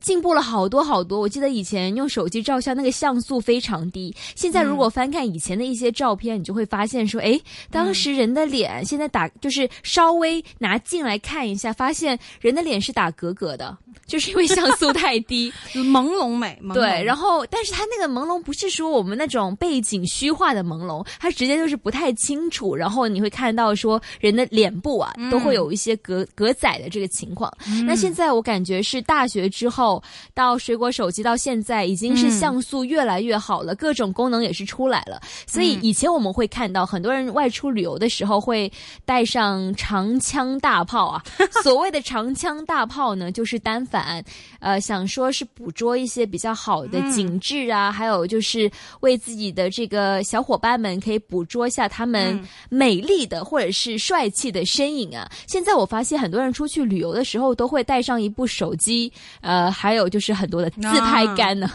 [0.00, 1.20] 进步了好多好多。
[1.20, 4.14] 我记得以前用手机照相，那个像素非常低。
[4.34, 7.38] 现在如果翻看以前的一些照片，你就会发现说，哎，
[7.70, 16.58] 当时人的脸现在打就是稍微拿近来看一下，发现人的脸是打格格的， 就是因为像素太低， 朦胧美。
[16.74, 22.74] 对，然后，但是它那个朦胧不是说我们那种背景虚化的朦胧，它直接就是不太清楚。
[22.76, 27.52] 然后你会看到说，人的脸部啊都会有一些格格仔的这个情况。
[27.86, 29.87] 那现在我感觉是大学之后。
[30.34, 35.20] 到水果手机到现在已经是像素越来越好了，各种功能也是出来了。
[35.46, 38.70] 所以以前我们会看到很多人外出旅游的时候会
[39.06, 41.22] 带上长枪大炮啊，
[41.62, 44.22] 所谓的长枪大炮呢，就是单反。
[44.60, 48.68] 呃，想说是捕捉一些比较好的景致啊，还有就是
[49.00, 52.36] 为自己的这个小伙伴们可以捕捉一下他们
[52.68, 55.30] 美丽的或者是帅气的身影啊。
[55.46, 59.70] 现在我发现很多人出去旅游的时候都会带上一部手机，呃。
[59.78, 61.70] 还有就是很多的自拍杆呢，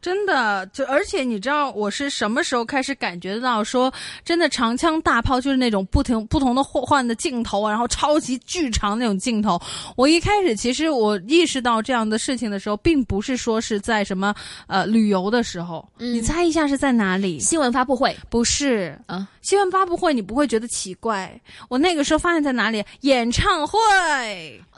[0.00, 3.92] 真的，就而且你知道我是什么时候开始感觉到说，
[4.24, 9.60] 真的长枪大炮就是那种不停不同的换的镜头，然后超级巨长那种镜头。
[9.96, 14.34] 我一开始其实我意识到这样的事情的时候，并不是说是在什么
[14.66, 17.38] 呃旅游的时候，你猜一下是在哪里？
[17.38, 21.30] 新闻发布会不是嗯，新闻发布会你不会觉得奇怪？
[21.68, 22.82] 我那个时候发现在哪里？
[23.02, 23.78] 演唱会。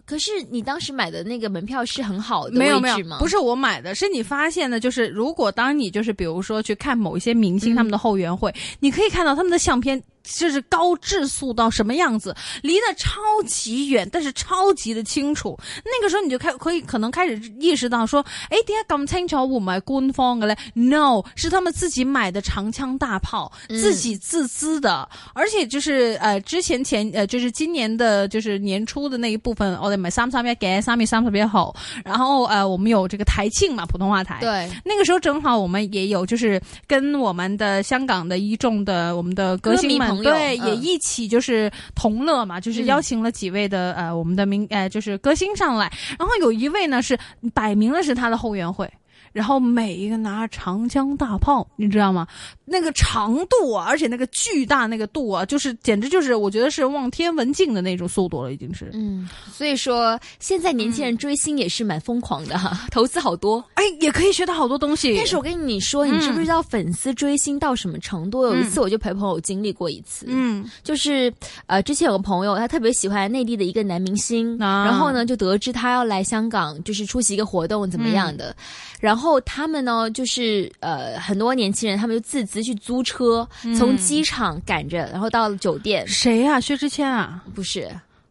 [0.07, 10.03] 可是你当时买的那个门票是很好的没有没有，不是我买的是你发现的，就是如果当你就是比如说去看某一些明星他们的后援会，你可以看到他们的相片。
[10.25, 15.57] 就是高质素到什么样子，离得超级远，但是超级的清楚。
[15.85, 19.37] 那个时候你就开可以可能开始意识到说，哎，点解咁清楚？
[19.37, 25.07] 我们官方嘅咧？No，是他们自己买的长枪大炮，自己自资的。
[25.35, 29.77] 而且就是呃，之前前呃，就是今年的，就是年初的那一部分。
[29.77, 31.75] 哦，对，买 s 三 m e some 边 get some some 好。
[32.05, 34.39] 然后呃，我们有这个台庆嘛，普通话台。
[34.41, 40.14] 对，那个时候正好我们也有，就是跟我们的香港的一众的我们的歌星们。
[40.23, 47.17] 对，也一起就是同乐嘛，就是邀请了几位的呃，我们的名呃，就是歌星上来，然后有一位呢是
[47.53, 48.89] 摆明了是他的后援会。
[49.35, 52.27] 然后每一个拿长江大炮，你知道吗？
[52.65, 58.91] 那个长度啊，而且那个巨大那个度啊，就是简直就是我觉得是望天文镜的那种速度了，已经是。
[58.95, 65.17] 嗯，所以说现在年轻人追星也是蛮疯狂的，哈，投资好多，哎，也可以学到好多东西。
[65.17, 68.45] 但是我跟你说，你知不知道粉丝追星到什么程度？
[68.45, 71.33] 有一次我就陪朋友经历过一次，嗯，就是
[71.67, 78.55] 呃，之前有个朋友他特别喜欢内地的一个男明星，然后呢就得知他要来香港，就是出席一个活动怎么样的，
[79.01, 79.24] 然后。
[79.25, 86.07] 后他们呢，就是呃，很多年轻人，他们就自资去租车，从机场赶着，然后到酒店。
[86.07, 86.61] 谁呀？
[86.61, 87.43] 薛之谦啊？
[87.55, 87.89] 不是，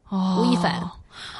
[0.09, 0.79] 哦，吴亦凡，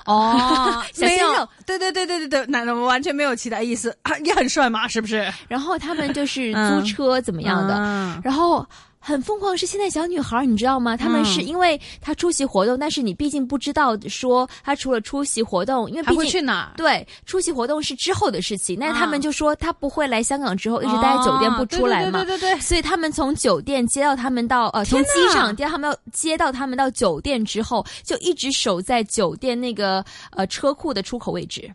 [0.07, 5.31] 哦， 没有，对对对对对对，那我完全没有其他意思，也很帅嘛，是不是？
[5.47, 8.65] 然后他们就是租车怎么样的，然后。
[9.05, 10.95] 很疯狂是现在小女孩儿，你知道吗？
[10.95, 16.71] 他们是因为她出席活动，但是你毕竟不知道说她除了出席活动，因为还会去哪儿？
[16.77, 18.79] 对，出席活动是之后的事情。
[18.79, 22.21] 那他们就说她不会来香港，之后一直待在酒店不出来吗？
[22.21, 22.61] 对对对对对。
[22.61, 31.69] 所以他们从酒店接到他们到呃，从机场接到他们接到他们到酒店之后，就一直守在酒店那个呃车库的出口位置。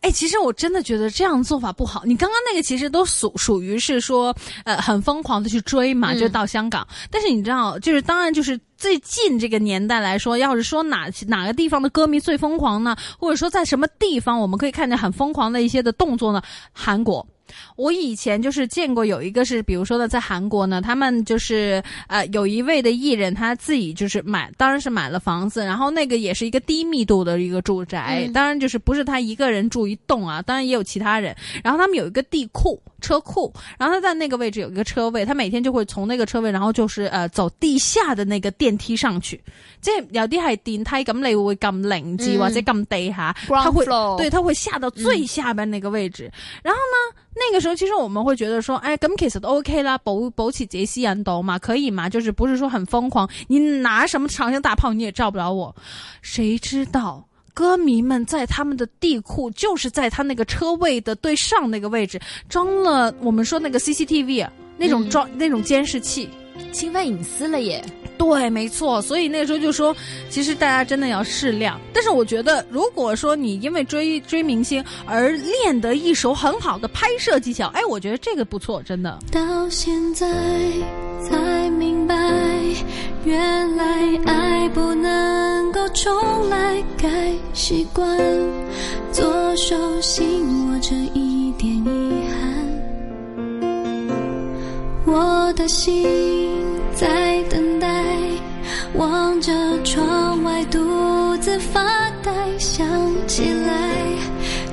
[0.00, 2.02] 哎，其实我真的觉得这样做法不好。
[2.04, 4.34] 你刚刚那个其实都属属于是说，
[4.64, 6.86] 呃，很疯狂的去追嘛，就到香港。
[7.10, 12.94] 但是你知道，就是当然就是最近这个年代来说，要是说哪哪个地方的歌迷最疯狂呢？
[13.18, 16.40] 或者说在什么地方我们可以看见很疯狂的一些的动作呢？
[16.72, 17.26] 韩国。
[17.76, 31.34] 我以前就是见过有一个是，比如说呢，在韩国呢，他们就是呃有一位的艺人，他自己就是买，当然是买了房子，然后那个也是一个低密度的一个住宅，当然就是不是他一个人住一栋啊，当然也有其他人。
[31.62, 39.40] 然后他们有一个地库车库，然后他在那个位置有一个车位，他每天就会从那个车位，然后就是呃走地下的那个电梯上去。
[39.80, 43.84] 这要低海顶，他一个会咁累，即话再咁低下，他会
[44.16, 46.30] 对他会下到最下边那个位置，
[46.62, 47.18] 然后呢？
[47.38, 52.08] 那个时候，其实我们会觉得说，哎，跟 kiss 都 OK 啦，保保起杰西安斗嘛，可以嘛？
[52.08, 53.28] 就是不是说很疯狂？
[53.46, 55.74] 你拿什么长枪大炮你也照不着我？
[56.20, 64.46] 谁知道歌迷们在他们的地库，就是在他那个车位的对上那个位置装了我们说那个 CCTV
[64.76, 66.28] 那种装那种监视器，
[66.72, 67.82] 侵犯隐私了耶。
[68.18, 69.96] 对，没错，所以那时候就说，
[70.28, 71.80] 其实大家真的要适量。
[71.92, 79.18] 但是我觉得，如果说你因为追追明星而练得一手很好的拍摄技巧，哎，我觉得这个不错，真的。
[79.30, 80.26] 到现在
[81.30, 82.14] 才明白，
[83.24, 86.12] 原来爱不能够重
[86.50, 87.08] 来，该
[87.54, 88.04] 习惯
[89.12, 92.12] 左手心握着一点遗
[93.38, 93.62] 憾，
[95.06, 96.77] 我的心。
[97.00, 97.86] 在等待，
[98.96, 99.52] 望着
[99.84, 101.80] 窗外，独自发
[102.24, 102.32] 呆。
[102.58, 102.84] 想
[103.28, 103.88] 起来，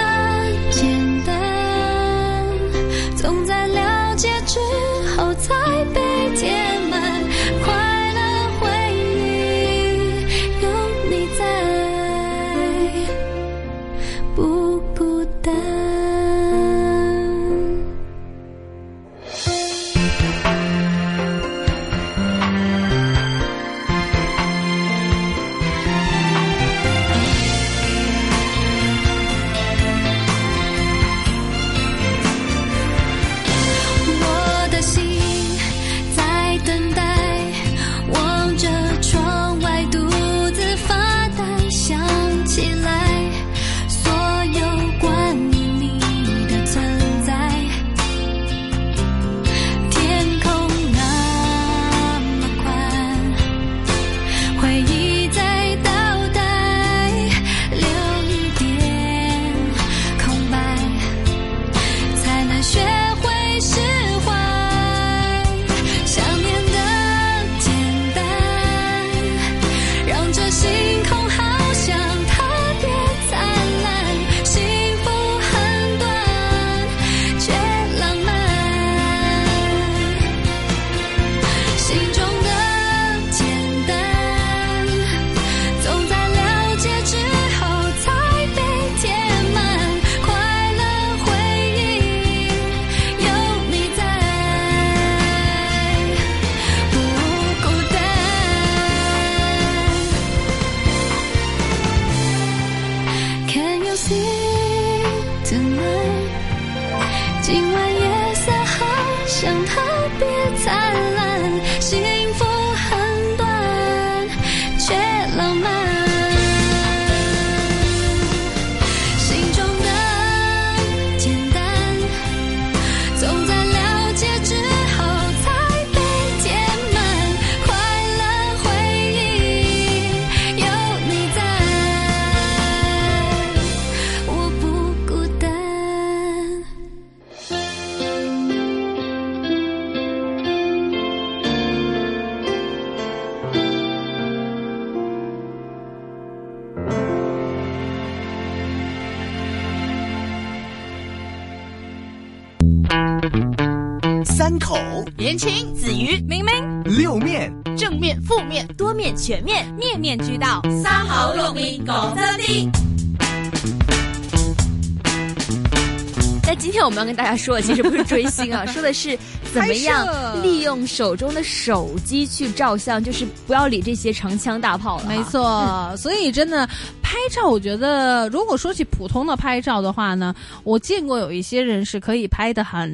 [167.01, 169.17] 刚跟大家说的其实不是追星啊， 说的是
[169.55, 175.01] 怎么样利用手中的手机去照相，就是不要理这些长枪大炮。
[175.09, 176.67] 没错， 所以真的
[177.03, 180.35] 拍照，我觉得如果说起普通的拍照的话呢，
[180.65, 182.91] 我见过有一些人是可以拍的很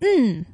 [0.00, 0.44] 嗯。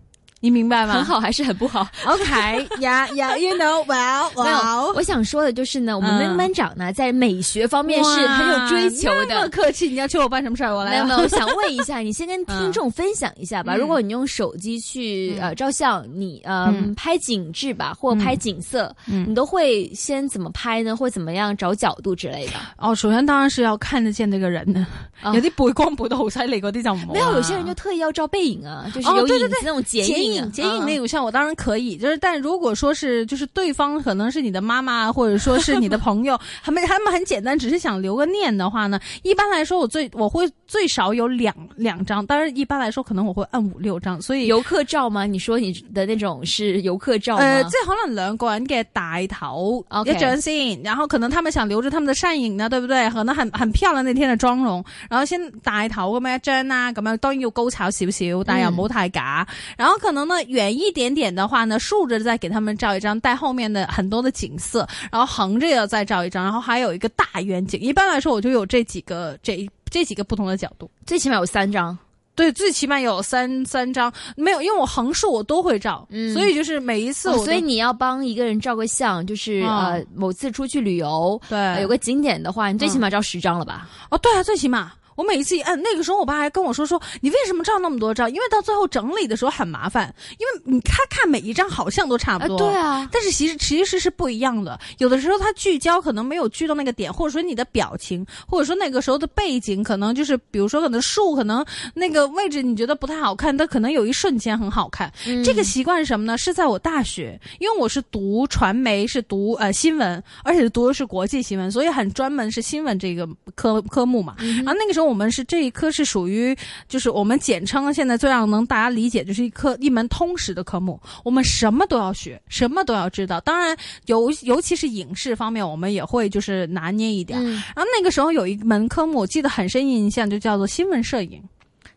[0.47, 0.93] 你明白吗？
[0.95, 1.85] 很好，还是很不好。
[2.07, 4.93] OK，yeah，yeah，you know，well，well。
[4.95, 9.41] 我想说的就是呢，我们班长呢在美学方面是很有追求的。
[9.43, 10.73] 么客气，你要求我办什么事儿？
[10.73, 10.93] 我来。
[10.93, 11.29] 没有，没有。
[11.29, 13.75] 想问一下，你先跟听众分享一下吧。
[13.75, 20.97] 如果你用手机去呃照相，你呃拍景致吧，或拍景色，你都会先怎么拍呢？
[20.97, 22.53] 或怎么样找角度之类的？
[22.79, 24.87] 哦，首先当然是要看得见那个人呢。
[25.25, 30.36] 有啲背光背得好犀利，嗰啲就唔没有，有些人就特意要照背影啊，就是有影子那种剪影。
[30.51, 31.97] 剪影那有像我当然可以。
[31.97, 44.21] 就是，但如果说是就是对方可能是你的妈妈，或者说是你的朋友，他们他们很简单，只是想留个念的话呢，一般来说，我最我会最少有两两张，当然一般来说可能我会按五六张。
[44.21, 45.25] 所以游客照吗？
[45.25, 47.37] 你说你的那种是游客照？
[47.37, 53.09] 呃，最好能两个人给大头一张先，然后可能他们想留着他们的善影呢，对不对？
[53.11, 59.47] 可能很很漂亮那天的妆容，然后先大头咁样一张啦，咁样当然要高炒少少，但又唔好太假。
[59.79, 60.16] 然后可能。
[60.17, 67.79] 能呢，远一点点的话呢，竖着再给他们照一张带后面的很多的景色，然后横着要再照一张，然后还有一个大远景。
[67.79, 71.97] 一般来说，我就有这几个这这几个不同的角度，最起码有三张。
[72.35, 74.13] 对，最起码有三三张。
[74.37, 77.45] 没有，因为我横竖我都会照，所以就是每一次我。
[77.45, 83.89] 所以你要帮一个人照个相，就是呃，某次出去旅游，对，有个景点的话，你最起码照十张了吧？
[84.11, 84.93] 哦，对啊，最起码。
[85.17, 88.29] 我每一次一按，那个时候我爸还跟我说说你为什么照那么多照？
[88.29, 94.79] 因为到最后整理的时候很麻烦，因为你他看每一张好像都差不多，对啊，但是其实其实是不一样的。
[94.99, 101.65] 有的时候他聚焦可能没有聚到那个点，或者说你的表情，或者说那个时候的背景，可能就是比如说可能树，可能
[101.95, 105.11] 那个位置你觉得不太好看，但可能有一瞬间很好看。
[105.43, 106.37] 这个习惯是什么呢？
[106.37, 114.35] 是在我大学，因为我是读传媒，是读呃新闻，而且读的是国际新闻，所以很专门是新闻这个科科目嘛。
[114.39, 115.06] 然后那个时候。
[115.07, 116.57] 我们是这一科是属于，
[116.89, 123.41] 就是我们简称现在最让能大家理解，就是一科一门通识的科目，我们什么都要学，什么都要知道。
[123.41, 123.77] 当然，
[124.07, 127.41] 尤 尤其是影视方面，我们也会就是拿捏一点。
[127.43, 131.43] 然后那个时候有一门科目，我记得很深印象，就叫做新闻摄影。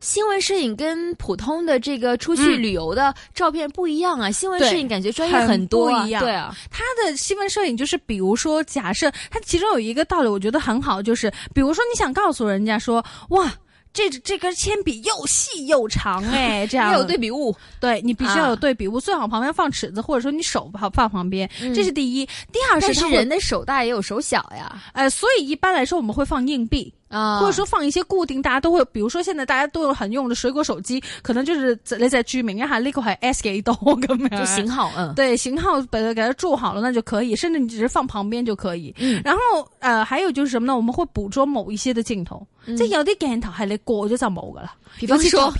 [0.02, 5.90] 新闻摄影跟普通的这个出去旅游的照片不一样啊，新闻摄影感觉专业很多。
[5.92, 13.52] 不一样，对啊，他的新闻摄影就是，比如说，假设他其中有一个道理，我觉得很好，就是，比如说你想告诉人家说，哇，
[13.92, 16.94] 这这根铅笔又细又长哎， 这样。
[16.94, 22.26] 要有对比物，对你必须要有对比物，最好旁边放尺子，或者说你手好，放旁边，这是第一。
[22.54, 24.82] 第二是，但是人的手大也有手小呀。
[24.94, 26.94] 哎，所以一般来说我们会放硬币。
[27.10, 33.74] 啊，或者说放一些固定，大家都会，比如说现在大家都有很用的水果手机，可能就是在那在居民，哈后那个还 S 给多，
[34.38, 38.94] 就型号，嗯，对，型号它给它注好了，那就可以，甚至你只是放旁边就可以。
[39.24, 40.76] 然后呃，还有就是什么呢？
[40.76, 42.46] 我们会捕捉某一些的镜头。
[42.78, 45.54] 这有啲镜头系你过咗就冇噶啦，比如说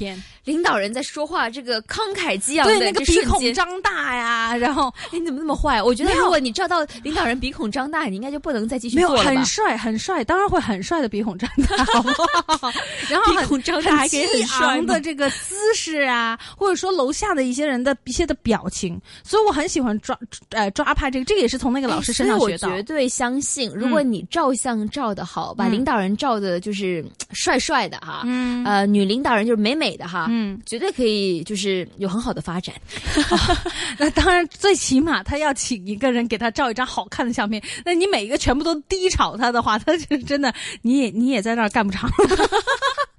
[0.46, 5.82] 领导人在说话，这个慷慨激昂，对，那个鼻孔张大呀，然后 你怎么那么坏？
[5.82, 9.24] 我觉得如果你照到领导人鼻孔张大，你应该就不能再继续做了。
[9.24, 11.76] 很帅，很帅，当然会很帅的鼻孔张 大，
[13.10, 14.24] 然后鼻孔张大还给
[14.62, 20.18] 昂的这个姿势啊，或者说楼下的一些人的一些的表情，所以我很喜欢抓
[20.50, 22.70] 呃抓拍这个，这个也是从那个老师身上学到。
[22.70, 26.89] 绝对相信，如果你照相照的好，把领导人照的，就是。
[26.90, 32.76] 是帅帅的哈，嗯，呃，女领导人就是美美的哈，嗯，绝对可以，就是有很好的发展。
[34.00, 37.62] 那当然，最起码他要请一个人给他照一张好看的相片。
[37.86, 42.10] 那你每一个全部都低炒他的话，他就真的你也你也在那儿干不长。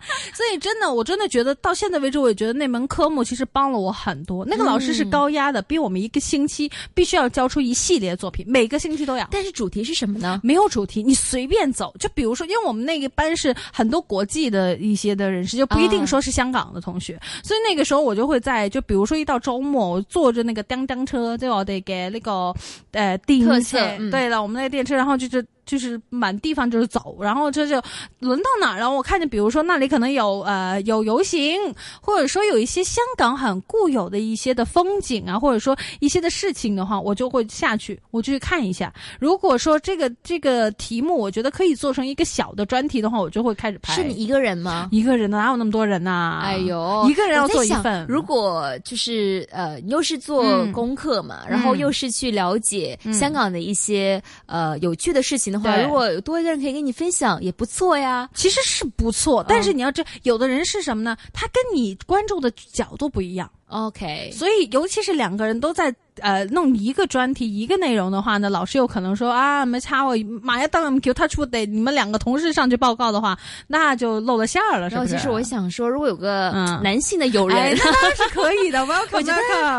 [0.34, 4.44] 所以真的，我真的觉得到现在为止，我也觉得那门科目其实帮了我很多。
[4.44, 9.28] 那个老师是高压的，逼我们一个星期必须要交出一系列作品，每个星期都要。
[9.30, 10.40] 但是主题是什么呢？
[10.42, 11.94] 没有主题，你随便走。
[11.98, 17.18] 就比如说，因为我们那个班是很多国际的一些的人士，就不一定说是香港的同学。
[17.42, 22.55] 所以那个时候我就会在，就比如说一到周末，我坐着那个当当车，就我得给那个
[22.92, 23.78] 呃电车。
[24.11, 25.44] 对了，我们那个电车，然后就是。
[25.71, 27.81] 就是满地方就是走，然后这就
[28.18, 31.55] 轮到哪，然后我看见，比如说那里可能有呃有游行，
[32.01, 38.93] 或者说有一些香港很固有的一些的风景啊，或者说一些的事情的话，我就会下去，我就去看一下。
[39.21, 43.95] 如果说这个这个题目，我觉得可以做成一个小的专题的话，我就会开始拍。
[43.95, 44.89] 是你一个人吗？
[44.91, 46.41] 一个人的，哪有那么多人呐？
[46.43, 48.05] 哎呦，一个人要做一份。
[48.09, 55.60] 如果就是呃，你又是做功课嘛，然后又是去了解香港的一些呃有趣的事情的。
[55.63, 58.29] 对，如果多一个人可以跟你分享，也不错呀。
[58.35, 61.17] 其实是不错的，但是你要这有的人是什么呢？
[61.33, 63.51] 他跟你观众的角度不一样。
[63.71, 75.11] OK，所以尤其是两个人都在呃弄一个专题一个内容的话呢，老师有可能说啊没差我马上当 o m a d c 他出得，你们两个同事上去报告的话，那就露了馅儿了，是不是？
[75.14, 76.51] 其实我想说，如果有个
[76.83, 79.23] 男性的友人，那 那是可以的， welcome，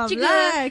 [0.07, 0.25] 这个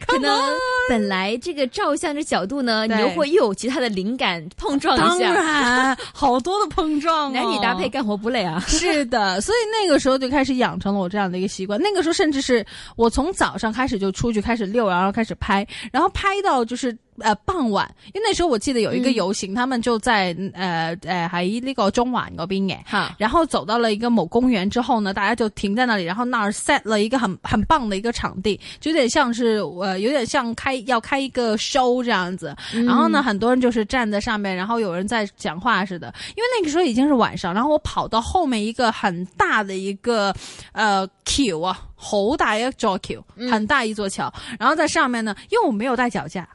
[0.07, 0.41] 可能
[0.89, 8.61] 本来这个照相这角度呢，你又会又有其他的灵感碰撞一下，当然好多的碰撞，男女搭配干活不累啊。
[8.67, 11.79] 是的，所以那个时候就开始养成了我这样的一个习惯。
[11.79, 12.65] 那个时候甚至是
[12.97, 13.10] 我。
[13.11, 32.55] 从早上开始就出去开始遛，然后开始拍，然后拍到就是呃傍晚，因为那时候我记得有一个游行，他们就在呃呃还一个中环个边哎，好，然后走到了一个某公园之后呢，大家就停在那里，然后那儿 set 了一个很很棒的一个场地，就有点像是呃有点像开要开一个 show 这样子，
[32.87, 40.35] 然后呢很多人就是站在上面，然后有人在讲话似的，因为那个时候已经是晚上，然后我跑到后面一个很大的一个
[40.73, 41.87] 呃 queue 啊。
[42.01, 43.15] 侯达耶桥，桥
[43.51, 46.49] 很大一座桥，然后在上面呢，因为我没有带脚架，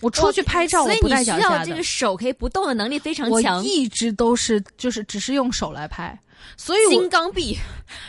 [0.00, 3.58] 我出去拍照，所以你知道这个手可以不动的能力非常强。
[3.58, 6.16] 我一直都是就是只是用手来拍，
[6.56, 7.58] 所以金刚臂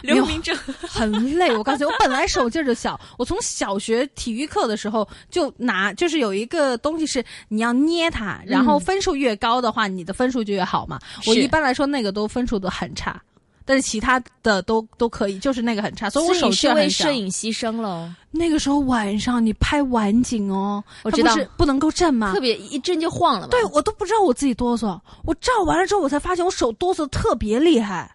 [0.03, 1.51] 刘明正很累。
[1.57, 10.99] 我告诉你，我本来手劲就小，我从小学体育课的时候就拿，就是有一个东西是你要捏它，然后分数越高的话，你的分数就越好嘛。
[11.25, 13.19] 我一般来说那个都分数都很差。
[13.66, 18.16] 但是其他的都都可以，就是那个很差，所以我手是为摄影牺牲了。
[18.30, 22.32] 那个时候晚上你拍晚景哦，不是不能够震吗？
[22.32, 23.47] 特别一震就晃了。
[23.47, 28.14] 对我都不知道我自己哆嗦，我照完了之后我才发现我手哆嗦特别厉害。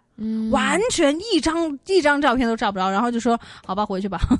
[0.50, 4.20] 完全一张一张照片都照不着，然后就说好吧，回去吧。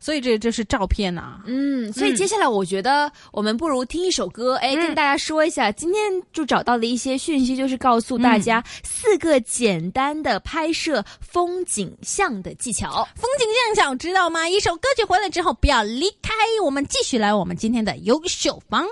[0.00, 1.40] 所以这这是照片呐。
[1.46, 6.00] 嗯，所以接下来我觉得我们不如听一首歌，哎，跟大家说一下今天
[6.32, 12.88] 就找到的一些讯息，就是告诉大家四个简单的拍摄风景像的技巧。
[13.16, 14.48] 风景像巧知道吗？
[14.48, 16.32] 一首歌曲回来之后不要离开，
[16.64, 18.84] 我们继续来我们今天的优秀方。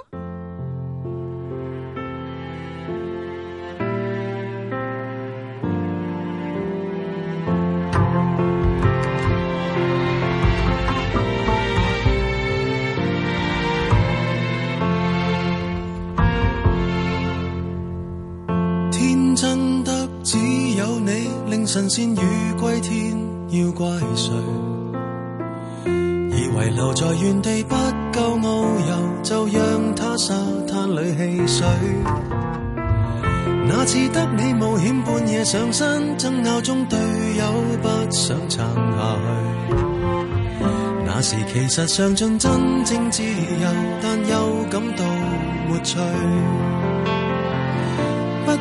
[20.34, 20.40] 只
[20.76, 22.18] 有你令神仙雨
[22.60, 23.16] 归天，
[23.50, 24.32] 要怪谁？
[26.32, 27.76] 以为留在原地不
[28.12, 30.34] 够遨游，就让它沙
[30.68, 31.66] 滩里戏水。
[33.68, 39.84] 那次得你冒险半夜上山，争拗中队友不想撑下去。
[41.06, 42.50] 那时其实尝尽真
[42.84, 43.70] 正自由，
[44.02, 45.04] 但又感到
[45.70, 45.96] 没趣。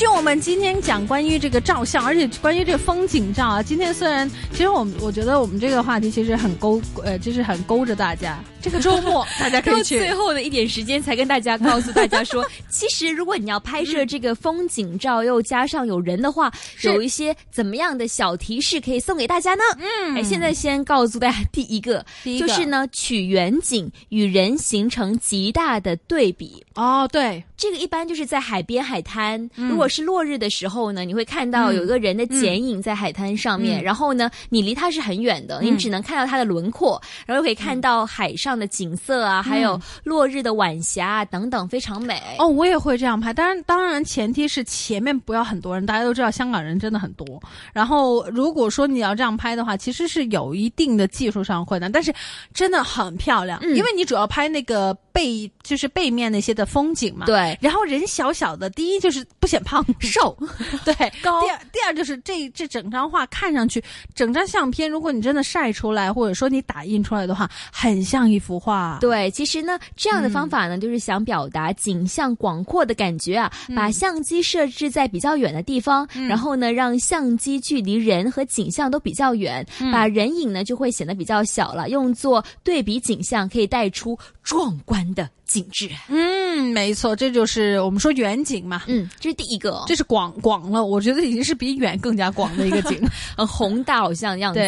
[0.00, 8.42] 就我们今天讲关于这个照相，而且关于这个风景照啊，今天虽然其实我我觉得我们这个话题其实很勾，呃，就是很勾着大家。
[8.62, 9.98] 这个周末 大家可以去。
[9.98, 19.60] 最后的一点时间才跟大家告诉大家说， 其实如果你要拍摄这个风景照，又加上有人的话，有一些怎么样的小提示可以送给大家呢？
[19.78, 26.64] 嗯，哎，现在先告诉大家第一个，第一个就是呢，取远景与人形成极大的对比。
[26.76, 27.44] 哦，对。
[27.60, 42.22] 这个一般就是在海边海滩，如果是落日的时候呢，你会看到有一个人的剪影在海滩上面，然后呢，你离他是很远的，你只能看到他的轮廓，然后可以看到海上的景色啊，还有落日的晚霞啊等等，非常美。
[42.38, 47.38] 哦，我也会这样拍，当然，当然前提是前面不要很多人，大家都知道香港人真的很多。
[47.74, 52.10] 然后，如果说你要这样拍的话，其实是有一定的技术上困难，但是
[52.54, 57.26] 真的很漂亮，因为你主要拍那个背，就是背面那些的风景嘛。
[57.26, 57.49] 对。
[57.60, 60.36] 然后人小小的，第一就是不显胖， 瘦，
[60.84, 61.42] 对，高。
[61.42, 63.82] 第二，第二就是这这整张画看上去，
[64.14, 68.98] 整张相片，如果你真的晒出来，或者说你打印出来的话，很像一幅画。
[69.00, 73.50] 对，其实呢，这样的方法呢，就是想表达景象广阔的感觉啊。
[73.74, 85.88] 把相机设置在比较远的地方，然后呢，让相机距离人和景象都比较远，把人影呢就会显得比较小了，用作对比景象，可以带出壮观的景致。
[86.08, 86.49] 嗯。
[86.60, 88.82] 嗯，没错，这就是我们说远景嘛。
[88.86, 93.00] 嗯，这是第一个，这是广广了，我觉得已经是比远更加广的一个景，
[93.36, 94.60] 很宏大，好像样子。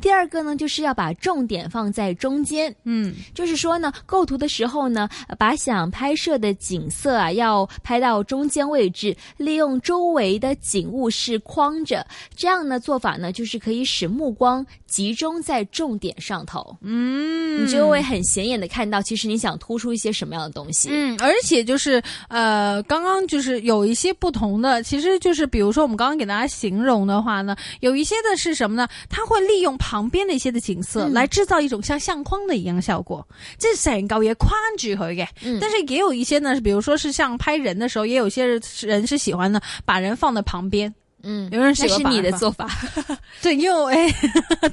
[0.00, 2.74] 第二个呢，就是要把重点放在中间。
[2.84, 16.76] 嗯，就是说呢，构图的时候呢，把想拍摄的景色啊，要拍到中间位置，利用周围的景物是框着，这样呢做法呢，就是可以使目光集中在重点上头。
[16.82, 20.90] 嗯，你就会很显眼的看到，其实你想突出一些什么样的东西。
[20.92, 21.16] 嗯。
[21.30, 28.88] 而且就是，呃，刚刚就是有一些不同的，其实就是，比如说我们刚刚给大家形容的话呢，有一些的是什么呢？
[29.08, 33.26] 它会利用旁边的一些的景色来制造一种像相框的一样效果。
[33.58, 35.24] 这三高也宽巨和一个，
[35.60, 38.44] 但是也有一些呢，比如说是像拍人的时候，也有些
[38.82, 40.92] 人是喜欢呢，把人放在旁边。
[41.22, 42.66] 嗯，有人说是你的做法，
[43.42, 44.14] 对，因为哎，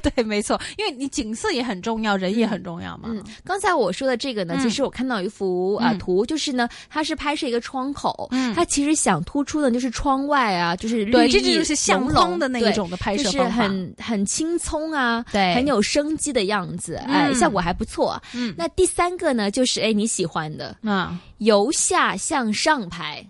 [0.14, 3.10] 对，没错，因为你景色也很重要，人也很重要嘛。
[3.44, 18.20] 刚才我说的这个呢，其实我看到一幅啊图，就是呢，它是拍摄一个窗口，它其实想突出的就是窗外啊，就是绿意葱茏的那种的拍摄方很很轻松啊，对，很有生机的样子，哎，效果还不错。
[18.34, 23.24] 嗯，那第三个呢，就是哎你喜欢的啊，由下向上拍。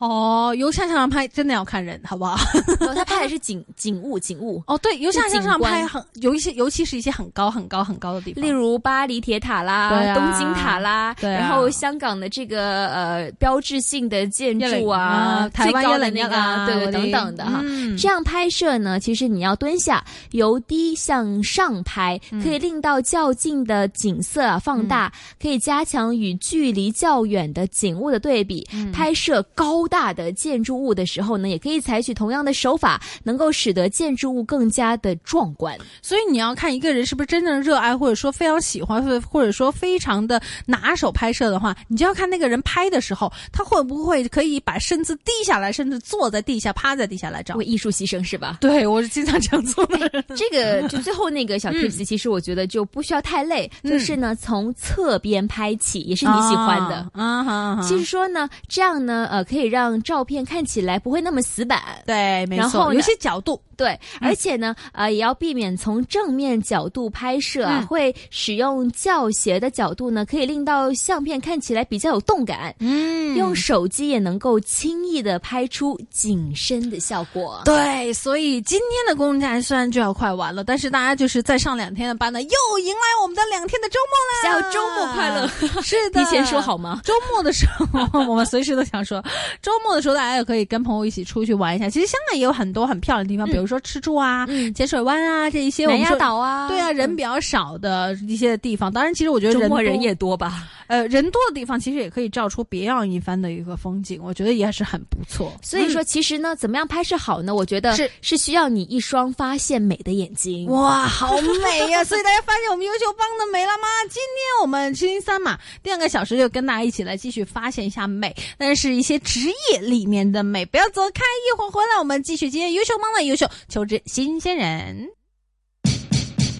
[0.00, 2.38] 哦，由下向上拍真的要看人，好不好？
[2.80, 4.62] 由 拍的是景景物景物？
[4.66, 17.62] 哦，对，由下向上拍很有一些，尤其是一些很高很高很高的地方，例如巴黎铁塔啦，东京塔啦，然后香港的这个呃标志性的建筑啊，台湾的那个，对，等等的哈。
[17.98, 29.86] 这样拍摄呢，其实你要蹲下，由低向上拍，可以令到较近的景色啊、放大，可以加强与距离较远的景物的对比，拍摄高。
[29.90, 35.76] 大的建筑物的时候呢，也可以采取同样的手法，能够使得建筑物更加的壮观。
[36.00, 47.56] 所以你要看一个人是不是真正热爱，或者说非常喜欢，或或者说非常的拿手拍摄的话，你就要看那个人拍的时候，他会不会可以把身子低下来，甚至坐在地下、趴在地下来照。
[47.56, 48.56] 为艺术牺牲是吧？
[48.60, 57.10] 对，我是经常这样做的 这个就最后那个小 t i P，s 其实我觉得就不需要太累，就是呢，从侧边拍起也是你喜欢的。
[57.12, 59.79] 啊，其实说呢，这样呢，呃，可以让。
[59.80, 63.60] 让照片看起来不会那么死板，对，没错，然后有些角度。
[63.80, 72.74] 对，而且呢，呃，也要避免从正面角度拍摄，会使用教学的角度呢，可以令到相片看起来比较有动感。
[72.80, 77.62] 嗯，用手机也能够轻易的拍出景深的效果。
[77.64, 84.60] 对，所以今天的工作虽然就要快完了，但是大家就是再上两天的班呢，又迎来我们的两天的周末啦！
[84.60, 85.48] 要周末快乐！
[85.80, 87.00] 是的，提前说好吗？
[87.02, 87.86] 周末的时候，
[88.28, 89.24] 我们随时都想说，
[89.62, 91.88] 周末的时候大家也可以跟朋友一起出去玩一下。
[91.88, 93.66] 其实香港也有很多很漂亮的地方，比如。
[93.70, 94.44] 说吃住啊，
[94.74, 98.92] 浅水湾啊，这一些南丫岛啊，对啊，人比较少的一些地方。
[98.92, 100.64] 当然，其实我觉得中国人也多吧。
[100.88, 105.52] 呃，人多的地方其实也可以照出别样一番的一个风景，我觉得也是很不错。
[105.62, 107.54] 所以说，其实呢，怎么样拍摄好呢？
[107.54, 110.66] 我觉得是是需要你一双发现美的眼睛。
[110.66, 112.02] 哇，好美呀！
[112.02, 113.86] 所以大家发现我们优秀帮的美了吗？
[114.10, 119.38] 今天我们星期三嘛，第二个小时就跟大家一起来继续发现一下美，但是一些职
[119.72, 123.48] 业里面的美，不要走开，一会儿回来我们继续今天优秀帮的优秀。
[123.68, 125.10] 求职新鲜人。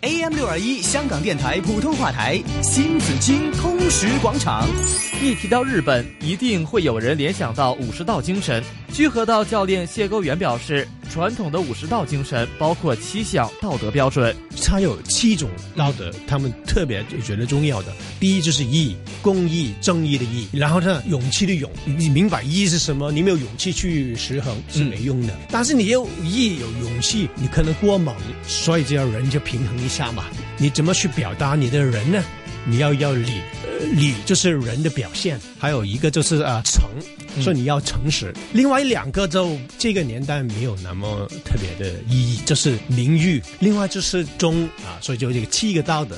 [0.03, 4.67] AM 六二一香港电台普通话台，新紫荆通识广场。
[5.23, 8.65] 一提到日本，一定会有人联想到武士道精神。
[8.95, 14.35] 聚合道教练谢沟元表示，传统的武士道精神包括七项道德标准，
[14.67, 17.93] 它有七种道德，他们特别觉得重要的。
[18.19, 20.49] 第一就是义，公义、正义的义。
[20.53, 21.71] 然后呢，勇气的勇。
[21.85, 23.13] 你明白义是什么？
[23.13, 25.35] 你没有勇气去实衡是没用的。
[25.51, 28.15] 但是你有义有勇气，你可能过猛，
[28.47, 29.90] 所以就要人就平衡一。
[29.91, 30.27] 下嘛，
[30.57, 32.23] 你怎么去表达你的人呢？
[32.65, 33.41] 你要要理，
[33.93, 36.83] 理就是人的表现；还有一个就是啊诚，
[37.43, 38.33] 说你要诚实。
[38.53, 45.01] 另外两个就这个年代没有那么特别的意义，就是名誉，另外就是忠啊。
[45.01, 46.17] 所以就这个七个道德。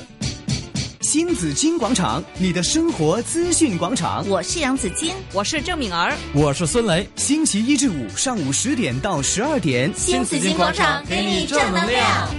[1.01, 4.27] 新紫金广场，你的生活资讯广场。
[4.29, 7.07] 我是杨紫金，我是郑敏儿，我是孙雷。
[7.15, 12.29] 星期一至五上午十点到十二点，新紫金广场给你正能量。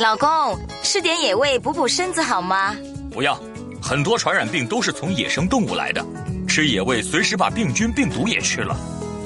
[0.00, 2.74] 老公，吃点野味补补身子好吗？
[3.12, 3.38] 不要，
[3.82, 6.02] 很多传染病都是从野生动物来的，
[6.48, 8.74] 吃野味随时把病菌病毒也吃了。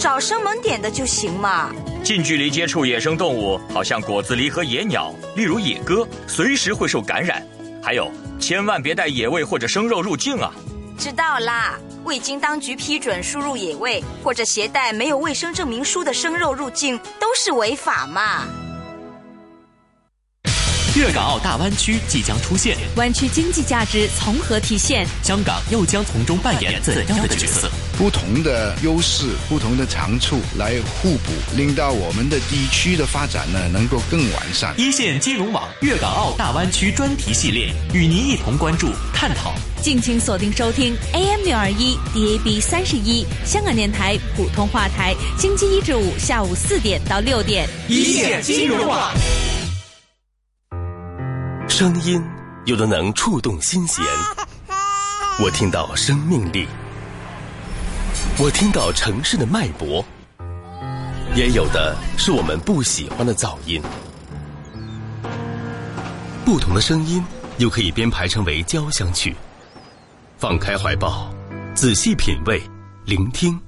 [0.00, 1.70] 找生猛点的就行嘛。
[2.02, 7.40] 近距离接触野生动物，好像果子狸和野鸟，例如野鸽，随时会受感染。
[7.80, 8.10] 还有，
[8.40, 10.52] 千万别带野味或者生肉入境啊！
[10.98, 18.44] 知道啦，未经当局批准输入野味或者携带没有卫生证明书的生肉入境都是违法嘛。
[20.96, 25.04] 粤港澳大湾区即将出现，湾区经济价值从何体现？
[25.24, 27.68] 香港又将从中扮演怎样的角色？
[27.98, 34.72] 不同的优势、不同的长处来互补，令到我们的地区的发展呢能够更完善。
[34.78, 39.52] 一线金融网粤港澳大湾区专题系列，与您一同关注、探讨。
[39.82, 49.10] 敬请锁定收听 AM 六二一 DAB 三十一香港电台普通话台，星期一至五下午四点到六点，一线金融网。
[51.76, 52.22] 声音
[52.66, 54.00] 有的能触动心弦，
[55.40, 56.68] 我听到生命力，
[58.38, 60.04] 我听到城市的脉搏，
[61.34, 63.82] 也有的是我们不喜欢的噪音。
[66.44, 67.20] 不同的声音
[67.58, 69.34] 又可以编排成为交响曲。
[70.38, 71.28] 放开怀抱，
[71.74, 72.62] 仔细品味，
[73.04, 73.60] 聆听，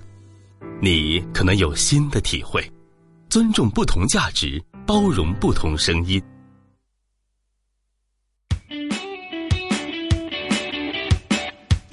[0.81, 2.63] 你可能有新的体会。
[3.29, 6.23] 尊重不同价值，包容不同声音。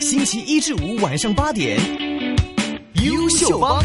[0.03, 1.79] 星期一至五晚上八点，
[3.05, 3.81] 优秀帮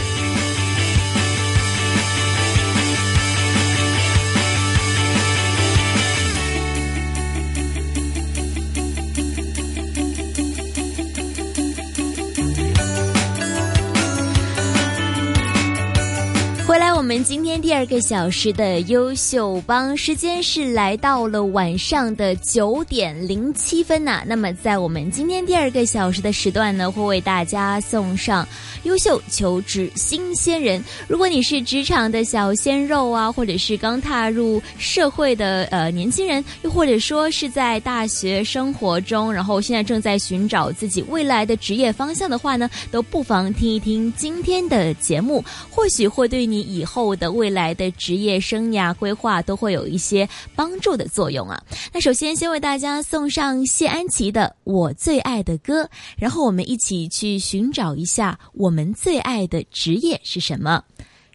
[16.66, 16.87] 回来。
[16.98, 24.24] 我们今天第二个小时的优秀帮时间是来到了晚上的九点零七分呐。
[24.26, 28.46] 那么，在我们今天第二个小时的时段呢，会为大家送上
[28.82, 30.82] 优秀求职新鲜人。
[31.06, 50.26] 如果你是职场的小鲜肉啊，或者是刚踏入社会的呃年轻人，又或者说是在大学生活中，然后现在正在寻找自己未来的职业方向的话呢，都不妨听一听今天的节目，或许会对你以后的未来的职业生涯规划都会有一些
[50.56, 51.62] 帮助的作用啊。
[51.92, 55.86] 那首先先为大家送上谢安琪的我最爱的歌，
[56.16, 60.82] 然后我们一起去寻找一下我们最爱的职业是什么。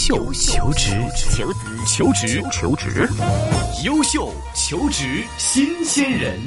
[0.09, 0.88] 秀求职，
[1.86, 3.06] 求职求职，
[3.84, 6.40] 优秀求职新鲜人。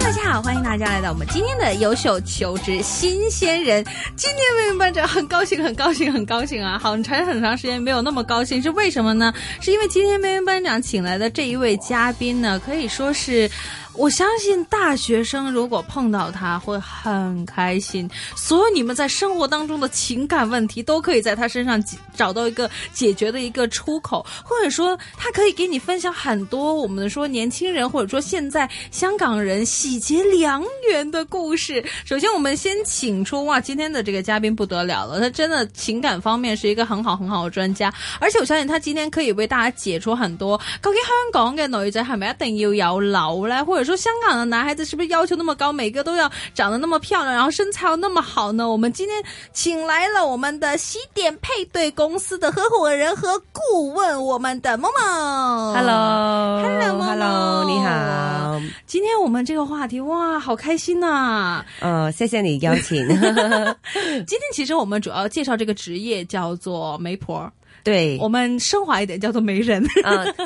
[0.00, 3.84] 大家好，欢迎大家来到我们今天的优秀求职新鲜人。
[4.16, 6.76] 今天为我们班长很高兴，很高兴，很高兴啊！
[6.78, 9.32] 好长很长时间没有那么高兴，是为什么呢？
[9.66, 13.50] 是因为今天梅园班长请来的这一位嘉宾呢，可以说是
[13.94, 14.64] 我相信。
[14.86, 21.82] 大学生如果碰到他会很开心，所有你们在生活当中的情感问题都可以在他身上
[22.14, 31.84] 找到一个解决的一个出口，或者说他可以给你分享很多我们说年轻人或者说现在香港人喜结良缘的故事。
[32.04, 40.56] 首先，我们先请出哇，今天的这个嘉宾不得了了，他真的情感方面是一个很好很好的专家，而且我相信他今天可以为大家解除很多。
[40.80, 43.64] 究竟香港嘅女仔系咪一定要有楼呢？
[43.64, 44.75] 或者说香港的男孩？
[44.84, 48.68] 是不是要求那么高，每个都要长得那么漂亮，然后身材又那么好呢？
[48.68, 49.22] 我们今天
[49.52, 55.74] 请来了我们的西点配对公司的合伙人和顾问，我们的梦梦。
[55.74, 58.72] h e l l o h e l l o h e l l o 你好。
[58.86, 61.64] 今天我们这个话题哇，好开心呐！
[61.80, 63.06] 呃，谢谢你邀请。
[63.08, 67.50] 今天其实我们主要介绍这个职业叫做媒婆。
[67.86, 69.84] 对我们升华一点，叫做媒人，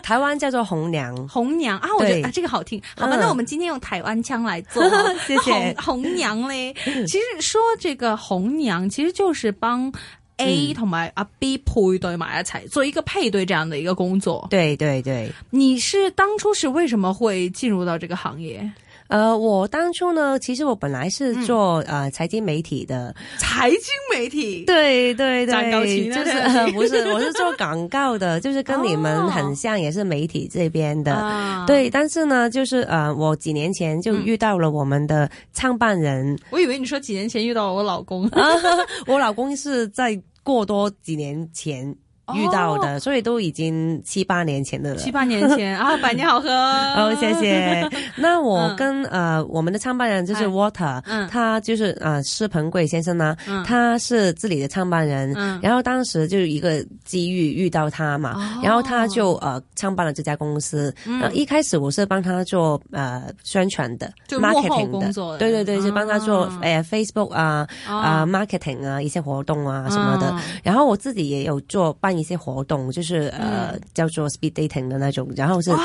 [0.03, 1.17] 台湾叫做红娘。
[1.27, 2.79] 红娘啊，我觉得啊，这个好听。
[2.99, 4.83] 好吧，那我们今天用台湾腔来做，
[5.43, 6.75] 红红娘嘞。
[7.07, 9.91] 其实说这个红娘，其实就是帮
[10.37, 14.47] A 同埋啊 B 配对埋一彩，做一个配对这样的一个工作。
[14.51, 18.71] 对对对，你是当初是为什么会进入到这个行业？
[19.11, 23.79] 呃，我当初呢，其实我本来是做呃财经媒体的，财经
[24.15, 31.91] 媒体，对对对，就是 不是我是做广告的，就是跟你们很像，也是媒体这边的，对。
[31.91, 38.31] 但是呢，就是呃，我几年前就遇到了我们的创办人，我以为你说几年前遇到我老公，
[39.09, 41.95] 我老公是在过多几年前。
[42.35, 44.97] 遇到的，所以都已经七八年前的了。
[44.97, 46.49] 七八年前 啊，百年好合。
[46.51, 47.89] 哦，谢谢。
[48.17, 55.33] 那我跟呃，我们的创办人就是 Water，他就是呃施鹏贵先生呢，他是这里的创办人。
[55.63, 60.95] 然后当时就是一个机遇遇到他嘛，然后他就呃创办了这家公司。
[61.05, 70.35] 那一开始我是帮他做呃宣传的，就 marketing 的，对对对，是帮他做呃 Facebook 啊啊 marketing 啊一些活动啊什么的。
[70.63, 72.11] 然后我自己也有做办。
[72.21, 75.83] 一些活动就是呃叫做 speed dating 的那种，然后是哇，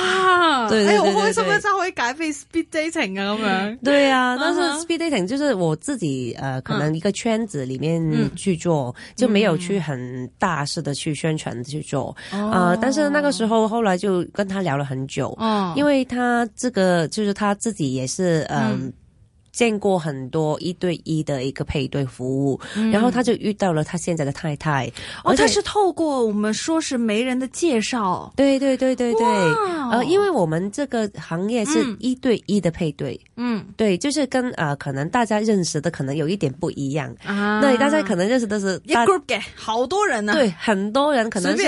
[0.69, 3.77] 哎呀，好开心啊，就可以改变 speed dating 啊，咁样。
[3.83, 8.01] 对啊，但是 speed dating 就是我自己呃可能一个圈子里面
[8.36, 15.36] 去做，就没有去很大势的去宣传去做，呃，但是那个时候后来就跟他聊了很久，
[15.75, 18.91] 因为他这个就是他自己也是嗯。
[19.55, 22.59] 见过很多一对一的一个配对服务，
[22.91, 24.91] 然后他就遇到了他现在的太太。
[25.23, 28.31] 哦，他是透过我们说是媒人的介绍。
[28.35, 29.25] 对对对对对，
[29.93, 37.61] 呃，因为我们这个行业是一对一的配对，嗯，对，就是跟呃可能大家认识的可能有一点不一样啊。
[37.61, 39.23] 那大家可能认识的是一个 group，
[39.55, 40.33] 好多人呢。
[40.33, 41.63] 对，很多人可能是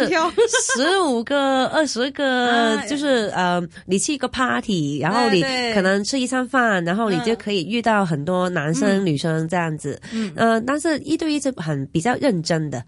[0.76, 5.42] 十五个、 二十个，就是呃，你去一个 party，然后你
[5.74, 7.77] 可能吃一餐饭，然后你就可以约。
[7.78, 10.32] 遇到很多男生、女生这样子，嗯，
[10.66, 12.84] 但是一对一是很比较认真的，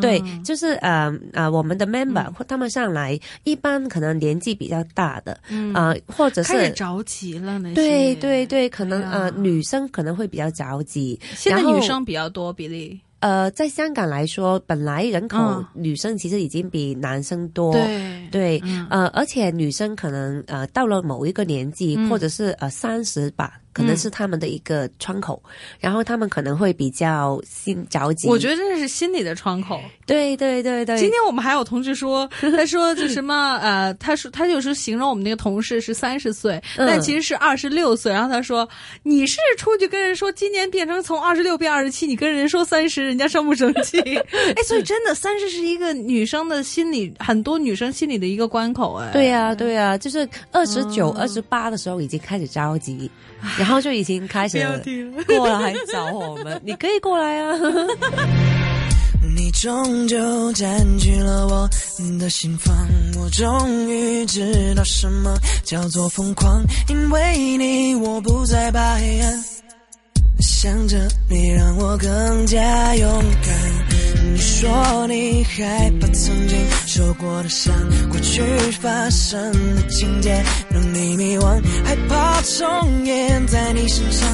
[0.00, 5.38] 对，就是呃呃，我们的 member 他们上来一般可能年纪比较大的，
[5.74, 23.58] 啊，或者是着急了，对对对，可能呃女生可能会比较着急，现在女生比较多比例，呃，在香港来说，本来人口女生其实已经比男生多，对对，呃，而且女生可能呃到了某一个年纪，或者是呃三十吧。
[23.72, 25.40] 可能是他们的一个窗口，
[25.78, 28.28] 然后他们可能会比较心着急。
[28.28, 29.80] 我觉得这是心理的窗口。
[30.06, 30.96] 对对对对。
[30.98, 38.12] 今天我们还有同事说， 他说就什么呃，他说他就是形容我们那个同事是三十岁，但其实是二十六岁。
[38.12, 38.68] 然后他说，
[39.04, 44.00] 你是出去跟人说今年变成从二十六变二十七，你跟人说三十，人家生不生气？
[44.02, 48.94] 哎，所以真的三十是一个女生的心理，很多女生心理的一个关口。
[48.96, 53.08] 哎，对呀对呀，就是二十九二十八的时候已经开始着急。
[53.60, 54.56] 然后就已经开始
[55.26, 56.58] 过来找我们。
[56.64, 57.54] 你可以过来啊，
[59.36, 61.68] 你终究占据了我
[62.18, 62.74] 的心房。
[63.22, 69.59] 我终于知道什么叫做疯狂，因为你我不再怕黑暗。
[70.42, 70.96] 想着
[71.28, 74.32] 你让我更加勇敢。
[74.32, 77.74] 你说你害怕曾经受过的伤，
[78.08, 78.42] 过去
[78.80, 79.40] 发生
[79.76, 80.30] 的情节
[80.70, 84.28] 让你迷惘，害怕重演在你身上。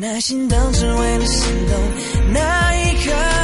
[0.00, 3.43] 耐心等，只为了心动那一刻。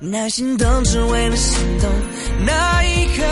[0.00, 1.90] 耐心等，只为了心动
[2.46, 3.24] 那一刻。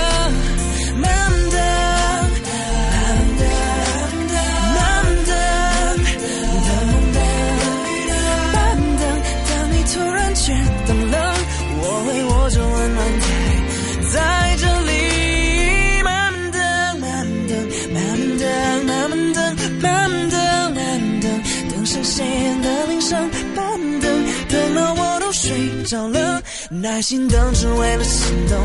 [26.89, 28.57] 耐心等，只为了心动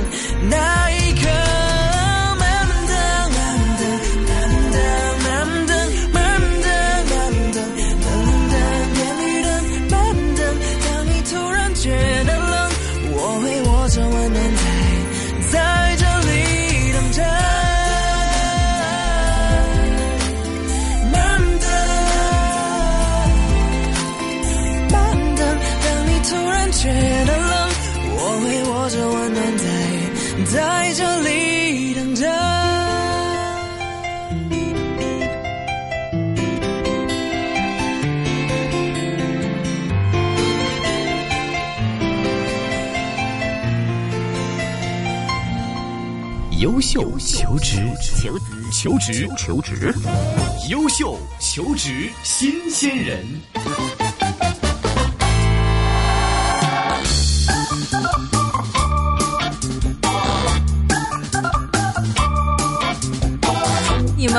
[0.47, 1.70] 那一刻。
[47.59, 48.29] 求职，
[48.71, 49.93] 求职，求职，求职，
[50.69, 53.25] 优秀求职新鲜人。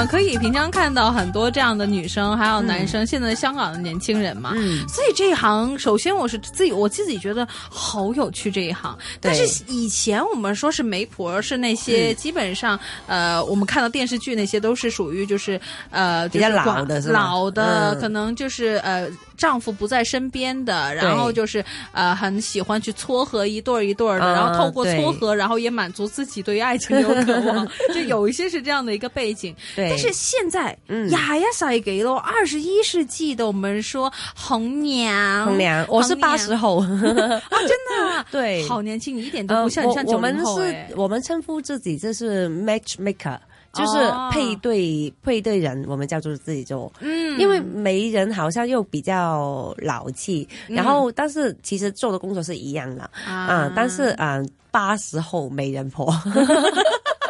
[0.07, 3.07] 可以，平常看到很多这样的女生，还有男生。
[3.07, 4.53] 现在香港的年轻人嘛，
[4.89, 8.97] 所以这一行，首先我是自己，我自己觉得好有趣这一行。
[9.20, 15.61] 但是以前我们说是媒婆，是那些基本上，呃，我们看到电视剧那些都是属于就是
[15.91, 19.09] 呃比较老的，老的，可能就是呃。
[19.43, 27.66] 丈夫不在身边的，然后就是呃，很喜欢去撮合一对儿一对儿的，然后透过撮合，然后也满足自己对于爱情的渴望。
[27.93, 29.52] 就 有一些是这样的一个背景。
[29.74, 30.69] 对，但是现在
[31.10, 35.44] 呀呀塞给了二十一世纪的我们说红娘。
[35.44, 40.55] 红娘，我是八十后 啊，真的， 对，好年轻，你一点都不像，像九零后。
[40.55, 43.36] 我们是，我们称呼自己这是 matchmaker。
[43.73, 43.93] 就是
[44.31, 46.93] 配对配对人，我们叫做自己做。
[47.01, 53.73] 嗯，因为媒人好像又比较老气，然后但是其实做的工作是一样的啊。
[53.74, 54.39] 但是啊，
[54.70, 56.12] 八十后媒人婆。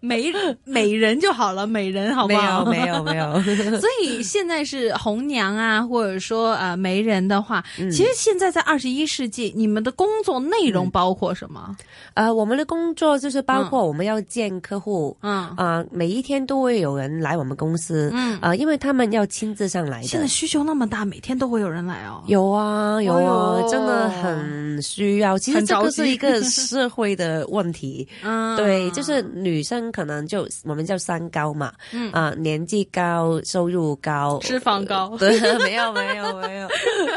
[0.00, 0.32] 美
[0.64, 2.64] 美人就好了，美人好不好？
[2.64, 3.40] 没有没有没有。
[3.80, 11.76] 所以现在是红娘啊，或者说呃媒人的话，其实现在在二十一世纪，你们的工作内容包括什么？
[12.14, 20.06] 呃，我们的工作就是包括我们要见客户，嗯啊，每一天都会有人来我们公司，嗯啊，因为他们要亲自上来的。
[20.06, 22.22] 现在需求那么大，每天都会有人来哦。
[22.26, 25.38] 有啊有啊，真的很需要。
[25.38, 29.87] 其实这个是一个社会的问题，嗯，对，就是女生。
[29.92, 31.72] 可能就我们叫三高嘛，
[32.12, 36.68] 啊，年纪高、收入高、脂肪高， 对，没有没有没有，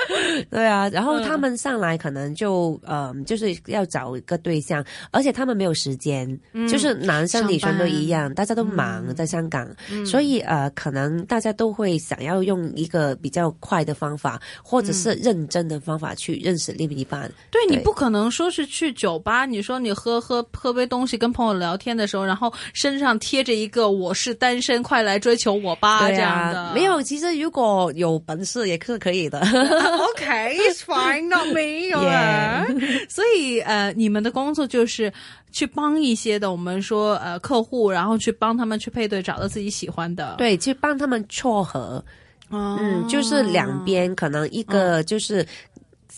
[0.49, 6.27] 对啊，然后他们上来可能就呃，就是要找一个对象，而且他们没有时间，
[6.69, 9.68] 就是男生女生都一样，大家都忙，在香港，
[10.06, 17.31] 所以呃，可能大家都会想要用一个比较快的方法，或者是认真的方法去认识另一半。
[17.49, 22.52] 对你不可能说是去酒吧，你说你喝喝喝杯东西，跟朋友聊天的时候，然后。
[22.73, 27.01] 身上贴着一个“我是单身，快来追求我吧”这样的，没有。
[27.01, 29.39] 其实如果有本事也是可以的。
[29.41, 35.11] o k it's fine, not e 所以呃，你们的工作就是
[35.51, 40.35] 去帮一些的我们说呃客户，然后去帮他们去配对，找到自己喜欢的。
[40.38, 42.03] 对，去帮他们撮合。
[42.53, 45.45] 嗯，就是两边可能一个就是。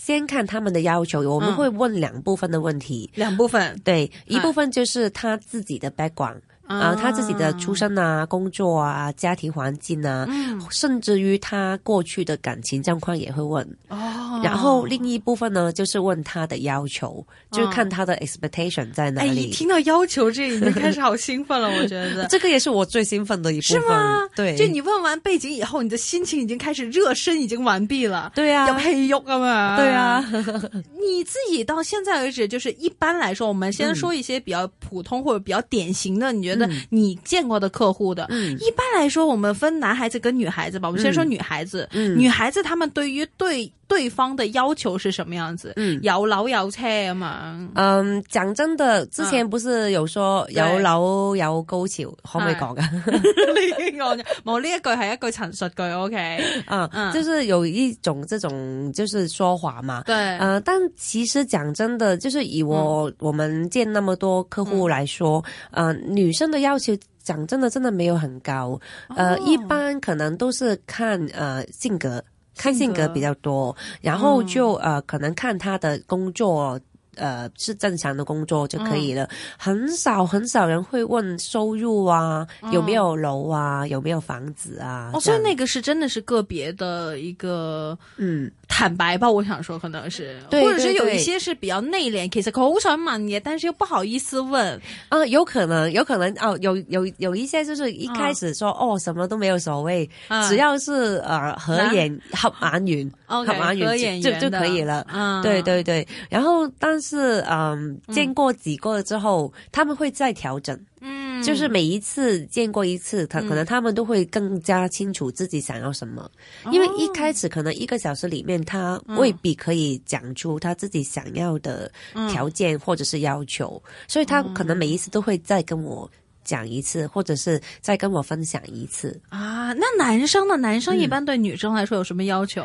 [0.06, 3.10] 先看他们的要求，我们会问两部分的问题。
[3.14, 6.42] 两部分，对，一部分就是他自己的 background。
[6.66, 10.26] 啊，他自己的出身啊，工作啊，家庭环境啊，
[10.70, 13.64] 甚至于他过去的感情状况也会问。
[13.88, 14.40] 哦。
[14.42, 19.28] 然后另一部分呢，就是问他的要求，就是看他的 expectation 在哪里。
[19.28, 22.26] 哎，一听到要求这，已经开始好兴奋了， 我觉得。
[22.28, 23.82] 这个也是我最兴奋的一部分。
[23.82, 24.20] 是吗？
[24.34, 24.56] 对。
[24.56, 28.32] 就你问完背景以后，你的心情已经开始热身，已经完毕了。
[28.34, 29.76] 对啊，要配用啊嘛？
[29.76, 30.24] 对啊，
[30.98, 36.53] 你自己到现在为止，就是一般来说，我们先说一些比较普通或者比较典型的，你觉得？
[36.90, 38.26] 你见过的客户的，
[38.60, 40.88] 一般来说，我们分男孩子跟女孩子吧。
[40.88, 45.72] 我们先说女孩子，女孩子他们对于对对方的要求是什么样子？
[45.76, 47.58] 嗯，有楼有车嘛？
[47.74, 52.82] 嗯，讲真的，之前不是有说有楼有高潮可不讲噶？
[52.82, 55.82] 呢句我冇，呢一句系一句陈述句。
[55.94, 60.02] O K，嗯，就是有一种这种就是说话嘛。
[60.04, 66.43] 对，嗯，但其实讲真的，就是以我我们见那么多客户来说，嗯，女生。
[66.44, 68.78] 真的要求讲真的，真的没有很高，
[69.16, 72.22] 呃，一般可能都是看呃性格，
[72.54, 76.78] 看性格比较多，然后就呃可能看他的工作。
[77.16, 79.28] 呃，是正常的工作就可以了。
[79.58, 85.12] 很少很少人会问收入啊，有没有楼啊，有没有房子啊。
[85.20, 89.30] 所以那个是真的是个别的一个，嗯，坦白吧。
[89.30, 95.24] 我想说，可能是，或者是有一些是比较内敛，其实口传满也，但是又不好意思问啊。
[95.26, 100.08] 有可能，有可能哦，有有有一些就是一开始说哦，什么都没有所谓，
[100.48, 105.06] 只要是呃合眼合眼缘， 合眼缘就就可以了。
[105.12, 106.06] 嗯，对对对。
[106.28, 110.78] 然后当是嗯，见过几个之后，他们会再调整。
[111.02, 116.28] 嗯，就是每一次见过一次，他可能他们都会更加清楚自己想要什么。
[116.72, 121.92] 因为一开始可能一个小时里面，他未必可以讲出他自己想要的
[122.30, 126.10] 条件或者是要求，所以他可能每一次都会再跟我
[126.42, 129.20] 讲一次，或者是再跟我分享一次。
[129.28, 130.56] 啊，那男生呢？
[130.56, 132.64] 男生一般对女生来说有什么要求？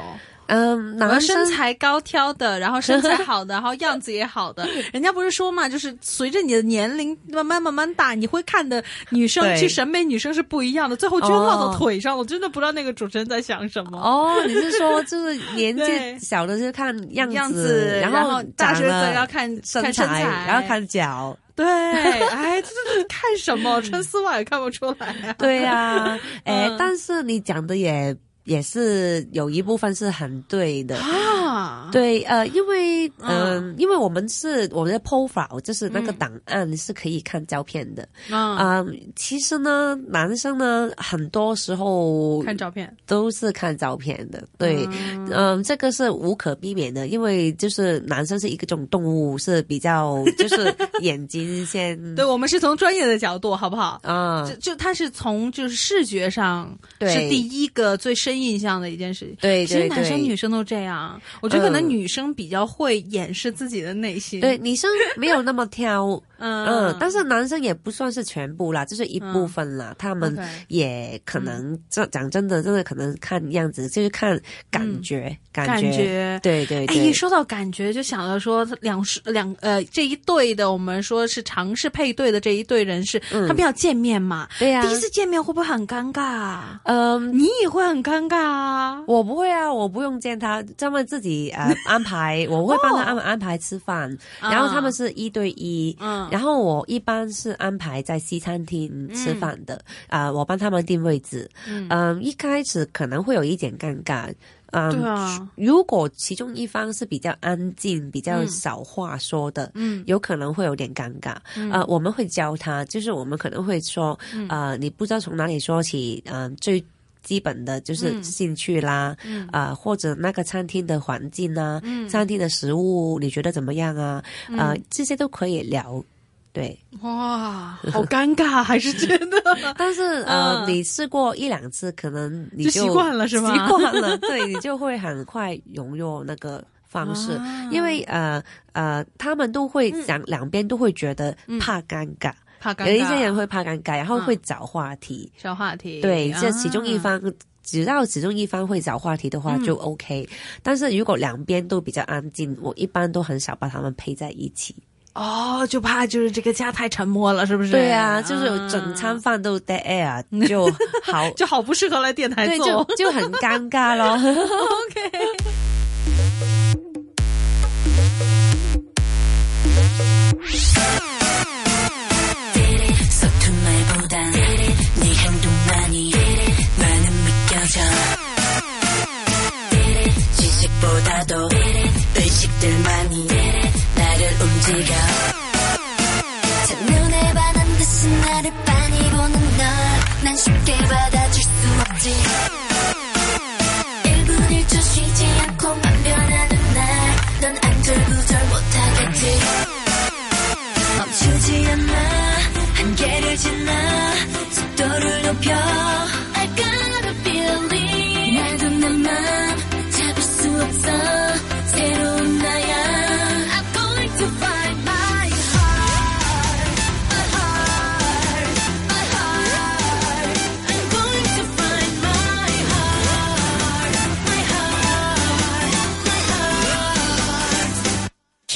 [0.49, 13.99] 嗯，男生身材高挑的，然后身材好的，然后样子也好的， 人家不是说嘛，就是随着你的年龄慢慢慢慢大，你会看的女生，去审美女生是不一样的，最后就落到腿上我真的不知道那个主持人在想什么。
[13.99, 21.37] 哦，你是说就是年纪小的就看 样子，然后大学生要看身材，然后看脚。
[21.55, 22.67] 对，哎，这
[22.97, 23.79] 是看什么？
[23.83, 25.15] 穿丝袜也看不出来。
[25.37, 28.15] 对呀，哎，但是你讲的也。
[28.45, 44.87] 也是有一部分是很对的啊，对呃，因为嗯，因为我们是我们的 profile 就是那个档案是可以看照片的啊，嗯，其实呢，男生呢很多时候看照片都是看照片的，对，
[45.31, 54.49] 嗯，这个是无可避免的，因为就是男生是一个种动物，是比较就是眼睛先， 对我们是从专业的角度好不好啊？
[54.49, 58.38] 就就他是从就是视觉上是第一个最深。
[58.39, 59.35] 印象的一件事，情。
[59.41, 61.21] 对，其实男生女生都这样。
[61.41, 66.21] 我觉得可能女生比较会掩饰自己的内心，对，女生没有那么挑。
[66.39, 69.93] 嗯但是男生也不算是全部啦，就是一部分啦。
[69.97, 70.35] 他们
[70.67, 74.39] 也可能这讲真的，真的可能看样子就是看
[74.71, 76.85] 感觉，感觉对对。
[76.87, 84.47] 哎，说到感觉，就想到说两两呃这一对的，我们说是尝试配对的这一对人是他们要见面嘛？
[84.57, 86.59] 对呀，第一次见面会不会很尴尬？
[86.85, 89.01] 嗯，你也会很尴尬啊？
[89.07, 96.28] 我不会啊，我不用见他，他们自己呃 安排，我会帮他安安排吃饭，然后他们是一对一，嗯。
[96.29, 101.49] 然后我一般是安排在西餐厅吃饭的，啊，我帮他们定位置。
[101.89, 104.31] 嗯，一开始可能会有一点尴尬，
[104.71, 111.31] 啊，如果其中一方是比较安静、比较少话说的，嗯，有可能会有点尴尬。
[111.71, 116.83] 啊，我们会教他，就是我们可能会说，啊，你不知道从哪里说起，嗯，最
[117.23, 119.15] 基本的就是兴趣啦，
[119.51, 124.23] 啊，或者那个餐厅的环境啊，嗯，餐厅的食物你觉得怎么样啊？
[124.55, 126.03] 啊，这些都可以聊。
[126.51, 129.37] 对，哇，好尴尬，还是真的。
[129.77, 133.51] 但是呃，你试过一两次，可能你就习惯了，是吗？
[133.67, 137.39] 习惯了， 对，你就会很快融入那个方式。
[137.71, 138.43] 因为呃
[138.73, 146.01] 呃，他们都会讲，两边都会觉得怕尴尬，怕有一些人会怕尴尬，然后会找话题，找话题。
[146.01, 147.21] 对，这其中一方
[147.63, 150.27] 只要其中一方会找话题的话就 OK，
[150.63, 154.75] 但是如果两边都比较安静，我一般都很少把他们配在一起。
[155.15, 157.71] 哦，就怕就是这个家太沉默了，是不是？
[157.71, 160.65] 对呀，就是整餐饭都带 air，就
[161.03, 164.17] 好 就好不适合来电台做，就很尴尬喽。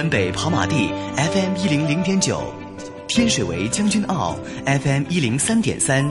[0.09, 2.41] 北跑马地 FM 一零零点九，
[3.07, 6.05] 天水围将军澳 FM 一零三点三，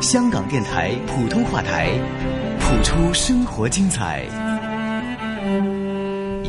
[0.00, 1.88] 香港电台普通话台，
[2.60, 4.22] 谱出生活精彩。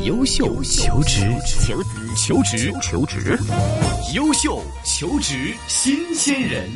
[0.04, 3.38] 优秀求职，求职，求职，求职，
[4.14, 6.68] 优秀求职新鲜人。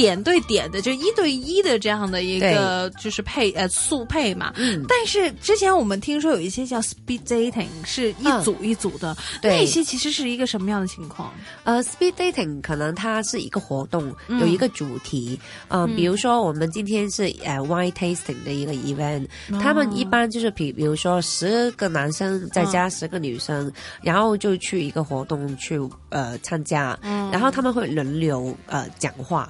[0.00, 4.50] 点对点的，就一对一的这样的一个就是配呃速配嘛。
[4.56, 4.82] 嗯。
[4.88, 9.14] 但是之前我们听说有一些叫 speed dating，是一组一组的。
[9.42, 9.58] 对。
[9.58, 11.30] 那些其实是一个什么样的情况？
[11.64, 15.38] 呃，speed dating 可能它是一个活动，有一个主题。
[15.68, 15.94] 嗯。
[15.94, 19.26] 比如说我们今天是呃 wine tasting 的一个 event，
[19.62, 23.70] 他们一般就是比比如说十个男生再加十个女生，
[24.00, 25.78] 然后就去一个活动去
[26.08, 26.98] 呃参加，
[27.30, 29.46] 然后他们会轮流呃讲话。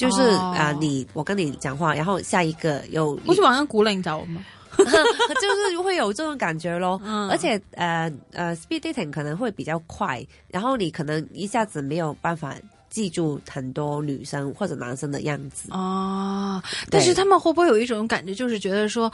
[0.00, 4.40] 就是啊，你我跟你讲话，然后下一个又不是晚上古找我吗？
[4.80, 6.98] 就是会有这种感觉咯。
[7.30, 12.54] 而且呃呃，speed dating 可能会比较快，然后你可能一下子没有办法
[12.88, 16.62] 记住很多女生或者男生的样子哦。
[16.88, 19.12] 但是他们会不会有一种感觉，就是觉得说？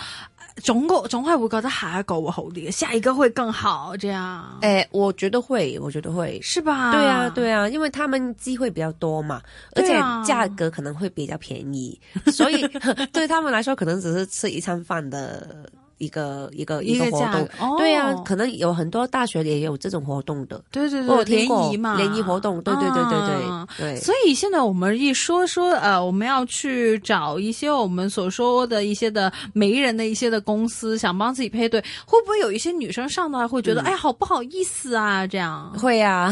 [0.63, 4.57] 总够，总会觉得下一个我好的，下一个会更好，这样。
[4.63, 6.93] 哎，我觉得会，我觉得会，是吧？
[6.93, 9.43] 对啊，对啊，因为他们机会比较多嘛，
[9.75, 9.95] 而且
[10.27, 11.99] 价格可能会比较便宜，
[12.33, 12.67] 所以
[13.13, 15.69] 对他们来说，可能只是吃一餐饭的。
[15.99, 24.01] 一个一个一个活动，对呀，可能有很多大学里也有这种活动的，对对对，联谊嘛，联谊活动，对对对对对对。
[24.01, 35.27] 所以现在我们一说说，呃，我们要去找一些我们所说的一些的媒人的一些的公司，想帮自己配对，会不会有一些女生上的话会觉得，哎，好不好意思啊？
[35.27, 36.31] 这样会呀，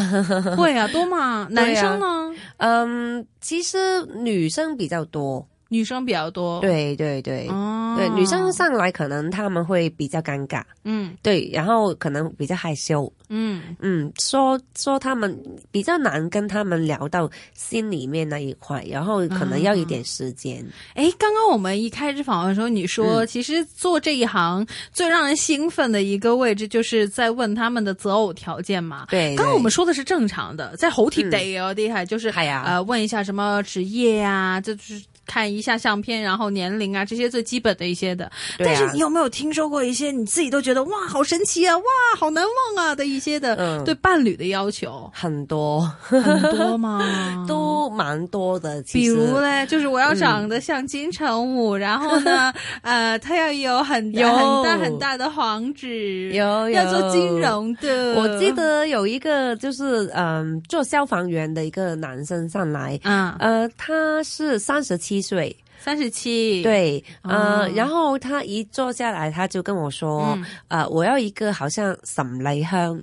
[0.58, 1.46] 会呀，多嘛。
[1.50, 2.30] 男生呢？
[2.58, 5.46] 嗯，其实女生比较多。
[5.68, 15.36] 女生比较多，对对对，哦、对女生上来可能他们会比较尴尬，嗯，对，然后可能比较害羞，嗯嗯，说说他们
[15.70, 20.64] 比较难跟他们聊到心里面那一块，然后可能要一点时间。
[20.94, 29.06] 哎，刚刚我们一开始访问的时候，你说其实做这一行最让人兴奋的一个位置，就是在问他们的择偶条件嘛。
[29.08, 35.02] 对，刚刚我们说的是正常的，在猴体得要厉害，就是，哎呀，呃，问一下什么职业呀，就是。
[35.26, 41.84] 看一下相片，然后年龄啊这些最基本的一些的，但是你有没有听说过一些你自己都觉得哇好神奇啊哇
[42.16, 42.44] 好难
[42.76, 45.10] 忘啊的一些的对伴侣的要求？
[45.12, 46.22] 很多很
[46.56, 47.44] 多吗？
[47.48, 48.82] 都蛮多的。
[48.92, 52.52] 比如嘞，就是我要长得像金城武，然后呢，
[52.82, 55.86] 呃，他要有很有很大很大的黄子，
[56.32, 58.14] 有要做金融的。
[58.14, 65.13] 我记得有一个就是嗯，做消防员的一个男生上来，嗯，呃，他是三十七。
[65.14, 70.36] 七岁，三十七，对，嗯，然后他一坐下来，他就跟我说，
[70.66, 73.00] 呃，我要一个好像什么雷香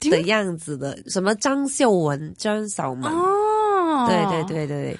[0.00, 3.10] 的样子的，什么张秀文、张嫂吗？
[3.10, 4.98] 哦，对对对对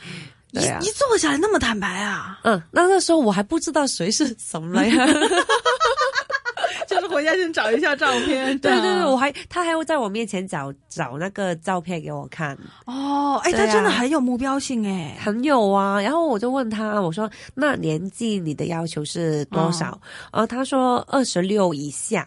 [0.52, 5.06] 一一坐下来那么坦白啊，嗯，那个时候我还不知道谁是什么雷哼。
[7.08, 12.56] 回家先找一下照片， 对对对，我还他还会在我面前找找那个照片给我看
[12.86, 16.00] 哦，哎，他真的很有目标性哎，很有啊。
[16.00, 19.98] 然后我就问他，我说那年纪你的要求是多少？
[20.32, 22.26] 呃，他说二十六以下。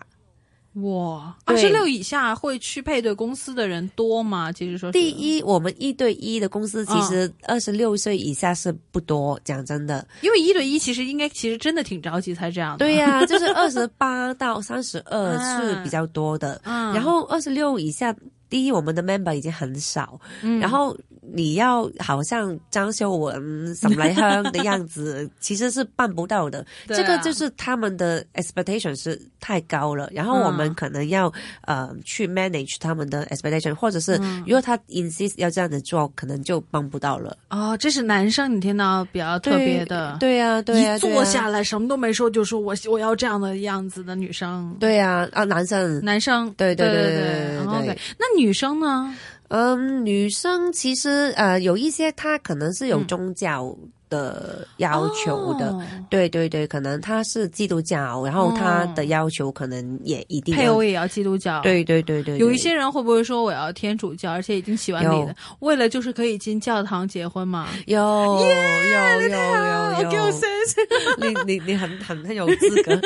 [0.75, 4.53] 哇，二十六以下会去配对公司的人多吗？
[4.53, 12.77] 其实说，第一，我们一对一的公司其实二十六岁以下是不多，讲真的，因为一对一其实应该其实真的挺着急才这样。
[12.77, 18.15] 对呀， 就是二十八到三十二是比较多的， 然后二十六以下。
[18.51, 20.19] 第一，我们的 member 已经很少，
[20.59, 26.63] 然后你要好像张秀文什么来亨的样子， 其实是办不到的。
[26.85, 37.37] 这个就是他们的 expectation 是太高了，然后我们可能要呃去 manage 他们的 expectation，或者是如果他 insist 要这样子做，可能就帮不到了。
[37.47, 48.40] 啊，这是男生，你听到比较特别的，对呀，对呀，一坐下来什么都没说，就说我我要这样的样子的女生，对呀，啊，男生，男生，对对对对对对，那你。
[48.41, 49.15] 女生呢？
[49.49, 53.77] 嗯，女生其实呃，有一些她可能是有宗教。
[54.11, 55.73] 的要求的，
[56.09, 67.69] 对对对，可能他是基督教，然后他的要求可能也一定配偶也要基督教，对对对对，有一些人会不会说我要天主教，而且已经洗完礼了，为了就是可以进教堂结婚嘛？
[67.87, 70.31] 有有有有有，
[71.45, 72.91] 你你你很很很有资格。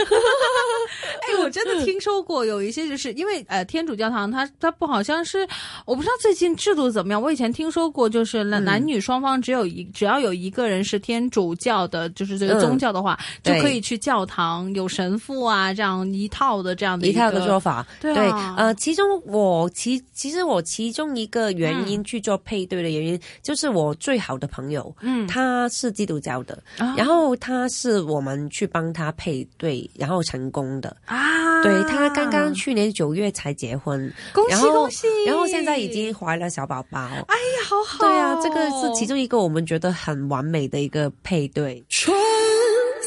[1.27, 5.48] 哎，我真的听说过有一些，就是因为呃，天主教堂它它不好像是
[5.86, 10.94] 我不知道最近制度怎么样，我以前听说过，就是那男女双方只有一只要有一个人是。
[10.99, 17.85] 天主教的就是这个宗教的话，就可以去教堂，有神父啊，这样一套的，这样的一套的说法。
[17.99, 18.13] 对，
[18.57, 26.61] 呃，其中我其其实我其中一个原因去做配对的原因，就是我最好的朋友，嗯，他是基督教的，
[26.97, 31.45] 然后他是我们去帮他配对，然后成功的啊。
[31.63, 35.07] 对他刚刚去年九月才结婚，恭喜恭喜！
[35.26, 40.85] 然后现在已经怀了小宝宝，哎呀，好好，对啊，这个是其中一个我们觉得很完美的。
[40.86, 42.16] 一个配对春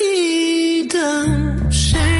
[0.00, 2.17] 意的谁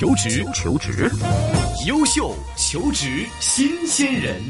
[0.00, 1.10] 求职，求职，
[1.88, 4.40] 优秀求职新鲜人。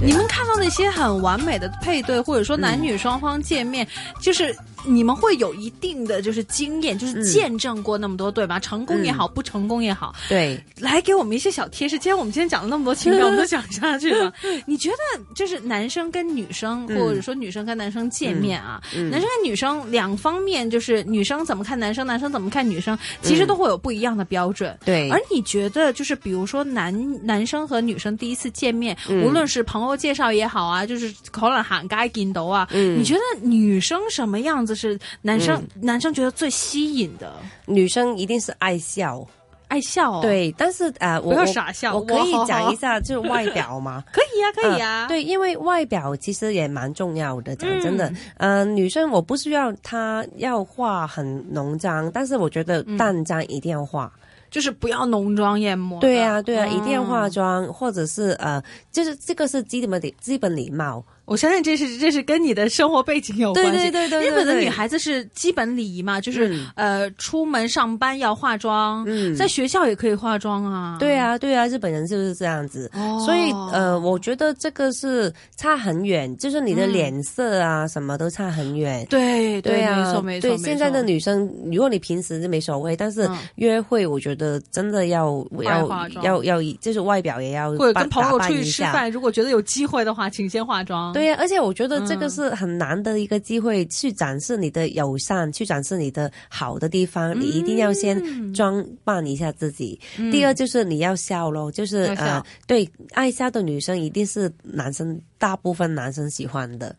[0.00, 3.86] 你们看到那些很完美的配对，或者说男女双方见面，
[4.22, 4.56] 就是。
[4.86, 8.58] 你们会有一定的就是经验，就是见证过那么多对吧？
[8.60, 11.98] 成功也好，不成功也好，对，来给我们一些小贴士。
[11.98, 14.32] 既然我们今天讲了那么多情感， 我们都讲下去了。
[14.66, 14.96] 你觉得
[15.34, 18.80] 就是男生跟女生，或者说女生跟男生见面啊，
[19.10, 24.76] 男生跟女生两方面，就是女生怎么看男生，男生怎么看女生，其实都会有不一样的标准。
[24.84, 26.92] 对，而你觉得就是比如说男
[27.24, 34.73] 男生和女生第一次见面，无论是朋友介绍也好啊，就是可能喊该紧到啊，你觉得女生什么样子？
[34.74, 37.32] 就是男生，男生觉得最吸引的
[37.66, 39.24] 女生一定是爱笑，
[39.68, 40.20] 爱笑。
[40.20, 41.94] 对，但是呃，我要傻笑。
[41.94, 44.02] 我可以讲一下，就是外表吗？
[44.12, 45.06] 可以啊，可以啊。
[45.06, 47.54] 对，因为外表其实也蛮重要的。
[47.54, 54.12] 讲真的，嗯，女生我不需要她要化很浓妆，但是我觉得淡妆一定要化，
[54.50, 56.00] 就是不要浓妆艳抹。
[56.00, 58.60] 对啊，对啊，一定要化妆，或者是呃，
[58.90, 61.04] 就是这个是基本的、基本礼貌。
[61.26, 63.70] 我相信这是这是跟你的生活背景有关系。
[63.90, 64.28] 对对对对。
[64.28, 70.96] 日本的女孩子是基本礼仪嘛，就是呃，出门上班要化妆，在学校也可以化妆啊。
[70.98, 72.90] 对啊对啊，日本人就是这样子。
[72.94, 73.18] 哦。
[73.24, 79.06] 所以呃，我觉得这个是差很远，就是你的脸色啊什么都差很远。
[79.08, 80.48] 对对啊，没错没错。
[80.50, 87.70] 对现在的女生，如果你平时就没所谓，但是约会我觉得真的要要要要，就是外表也要。
[87.74, 91.13] 或者跟朋友出去吃饭，如果觉得有机会的话，请先化妆。
[91.14, 97.40] 对呀，而且我觉得这个是很难的一个机会，去展示你的友善，去展示你的好的地方。
[97.40, 99.98] 你一定要先装扮一下自己。
[100.32, 105.18] 第二就是你要笑喽，就是呃，对，爱笑的女生一定是男生。
[105.38, 106.94] 大部分男生喜欢的，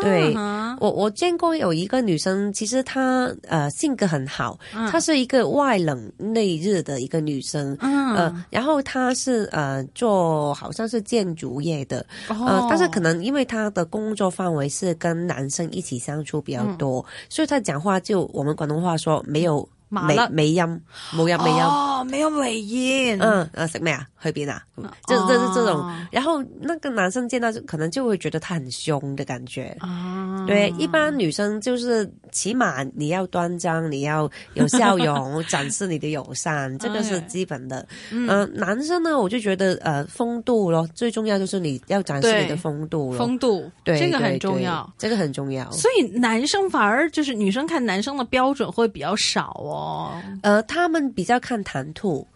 [0.00, 0.34] 对
[0.80, 4.58] 我我见过有一个女生，其实她呃性格很好，
[4.90, 19.68] 她是一个外冷内热的一个女生，呃，然后她是呃做好像是建筑业的，呃，但是可能因为她的工作范围是跟男生一起相处比较多，所以她讲话就我们广东话说没有。
[19.90, 20.64] 没尾音，
[21.12, 23.18] 冇音尾音哦，没有尾音。
[23.20, 24.06] 嗯，呃，食咩啊？
[24.22, 24.62] 去边啊？
[25.08, 25.84] 就就是这种。
[26.12, 29.76] 然后那个男生见到就可能就会觉得他很凶的感觉。
[29.80, 37.84] 哦，对，一般女生就是起码你要端庄，你要有笑容，展示你的友善，这个是基本的。
[38.12, 43.18] 嗯，男生呢，我就觉得呃，风度咯，最重要就是你要展示你的风度咯。
[43.18, 45.68] 风度，对，这个很重要，这个很重要。
[45.72, 49.79] 所以男生反而就是女生看男生的标准会比较少哦。
[49.80, 50.12] 哦，
[50.42, 52.26] 呃，他们比较看谈吐，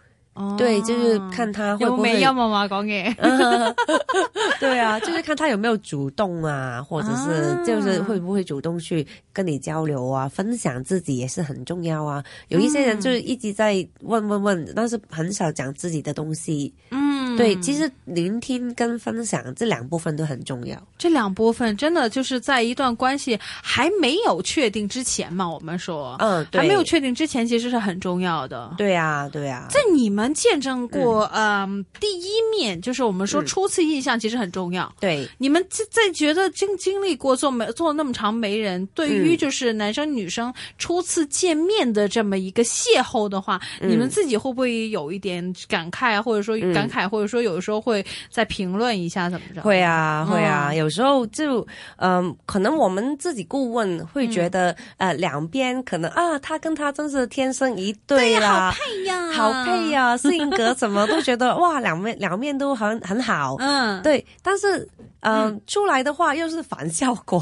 [0.57, 3.15] 对，就是看他会不会用妈音嘛讲嘢，
[4.61, 12.25] 对啊，就是看他有没有主动啊，或者是就是会不会主动去跟你交流啊，分享自己也是很重要啊。
[12.49, 16.73] 有一些人就是一直在问问问，但是很少讲自己的东西。
[17.37, 20.77] 对，其实聆听跟分享这两部分都很重要。
[20.99, 28.73] 这两部分真的就是在一段关系还没有确定之前嘛，我们说，嗯，还没有确定之前，其实是很重要的。
[28.79, 29.67] 对呀，对呀。
[29.71, 32.29] 在你们见证过，嗯，第一
[32.59, 34.93] 面，就是我们说初次印象其实很重要。
[35.01, 47.24] 对，你们在觉得经经历过做没做那么长媒人，对于就是男生女生初次见面的这么一个邂逅的话，你们自己会不会有一点感慨，或者说感慨或？
[47.25, 49.63] 比如说，有时候会再评论一下怎么着？
[49.63, 50.75] 会啊，会啊。
[50.75, 63.57] 有时候就嗯，可能我们自己顾问会觉得，呃，两边可能啊，他跟他真是天生一对啊，好配呀，好配呀，性格怎么都觉得 哇，两面两面都很很好。
[63.61, 64.23] 嗯，对。
[64.43, 64.87] 但是
[65.21, 67.39] 嗯，出来的话又是反效果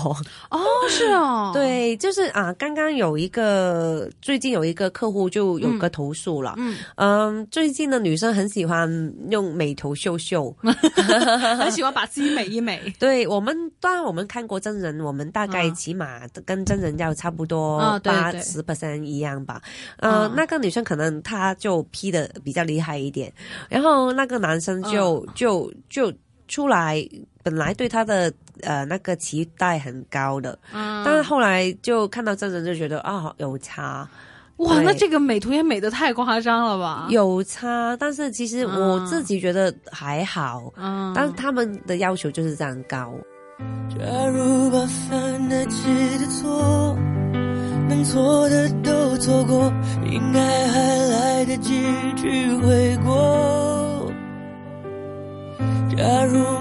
[0.53, 8.89] 哦，是哦， 对，就是啊，刚刚有一个最近有一个客户就有个投诉了，嗯嗯，最近的女生很喜欢
[9.31, 9.72] 用美。
[9.75, 10.55] 头秀秀，
[11.59, 12.93] 很喜欢把自己美一美。
[12.99, 19.61] 对我们，当然我们看过真人，我们大概起码跟真人要差不多八十 percent 一样吧。
[19.99, 23.33] 呃，那个女生可能她就 P 的比较厉害一点，
[23.69, 26.13] 然后那个男生就就就
[26.49, 27.03] 出来，
[27.43, 28.33] 本来对他的
[28.63, 34.09] 呃那个期待很高的，但是后来就看到真人就觉得啊，有差。
[34.63, 37.07] 哇，那这个美图也美的太夸张了吧？
[37.11, 40.73] 有差，但是其实我自己觉得还好，
[41.15, 43.13] 但是他们的要求就是这样高。
[43.91, 44.71] 假如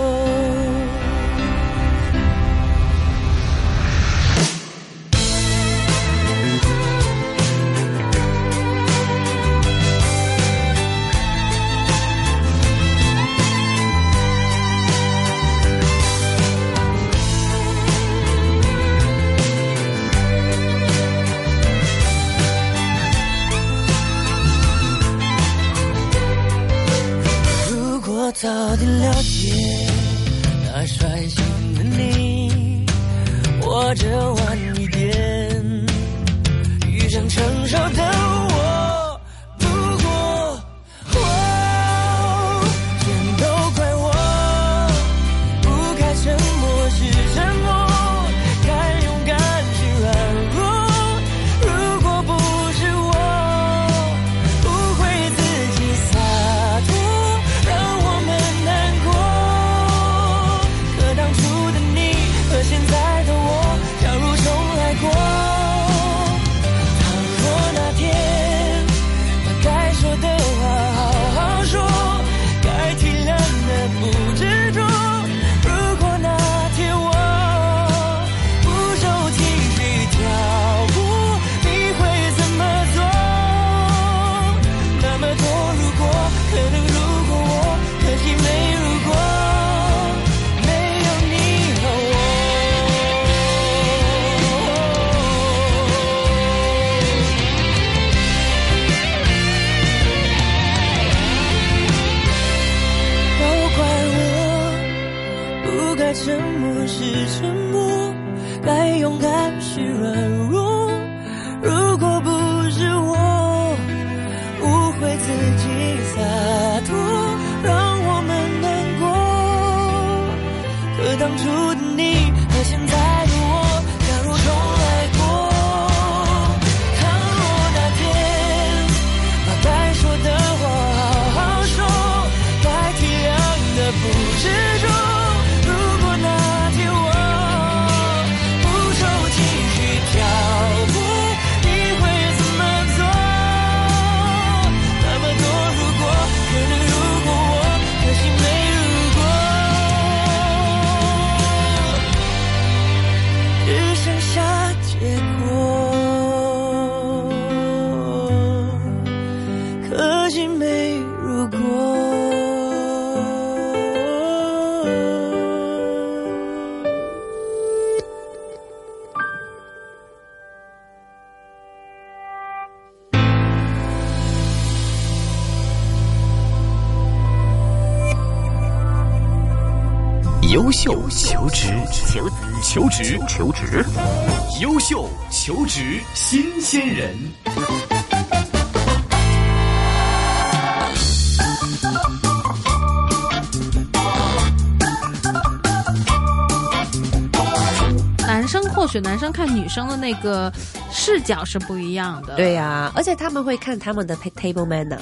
[199.36, 200.50] 看女生的那个
[200.90, 204.98] 视角是不一样的，对呀，而且他们会看他们的 table manner。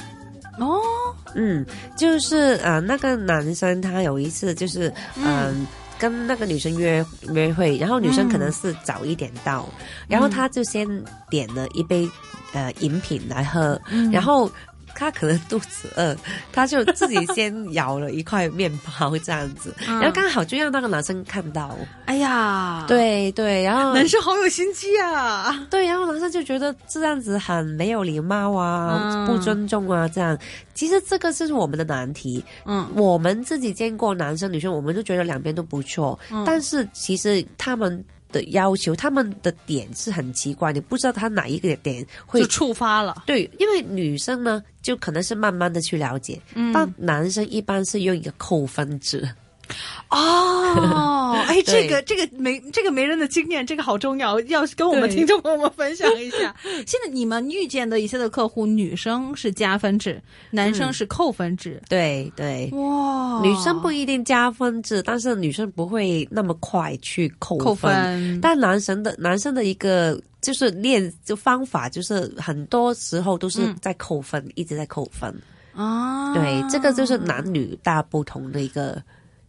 [0.59, 0.77] 哦，
[1.35, 1.65] 嗯，
[1.97, 5.65] 就是呃，那个男生他有一次就是嗯
[5.97, 9.67] 跟那个女生约约会，然后女生可能是早一点到，
[10.09, 10.85] 然后他就先
[11.29, 12.09] 点了一杯
[12.51, 13.79] 呃饮品来喝，
[14.11, 14.51] 然后。
[14.95, 16.15] 他可能肚子饿，
[16.51, 21.77] 他就自己先咬了一块面包这样子， 然后刚好就让那个男生看到。
[22.05, 25.63] 哎呀，对对，然后男生好有心机啊！
[25.69, 30.37] 对，然后男生就觉得这样子很没有礼貌啊，不尊重啊，这样。
[30.73, 32.43] 其实这个是我们的难题。
[32.65, 36.17] 嗯，我们自己见过男生女生，我们就觉得两边都不错。
[36.31, 38.03] 嗯，但是其实他们。
[38.37, 43.23] 的要求，他们的点是很奇怪，你不知道他哪一个点会触发了。
[43.25, 46.39] 对，因为女生呢，就可能是慢慢的去了解，
[46.73, 49.25] 但男生一般是用一个扣分制。
[50.09, 56.53] 哦， 哎，这个这个没这个没人的经验，这个好重要，要跟我们听众朋友们分享一下。
[56.85, 60.21] 现在你们遇见的一些的客户，女生是加分制，
[60.51, 61.81] 男生是扣分制。
[61.89, 68.39] 对对，哇，女生不一定加分制，但是女生不会那么快去扣扣分。
[68.41, 75.33] 但男生的男生的一个就是练就方法，就是很多时候都是在扣分，一直在扣分
[75.73, 76.33] 啊。
[76.33, 79.01] 对，这个就是男女大不同的一个。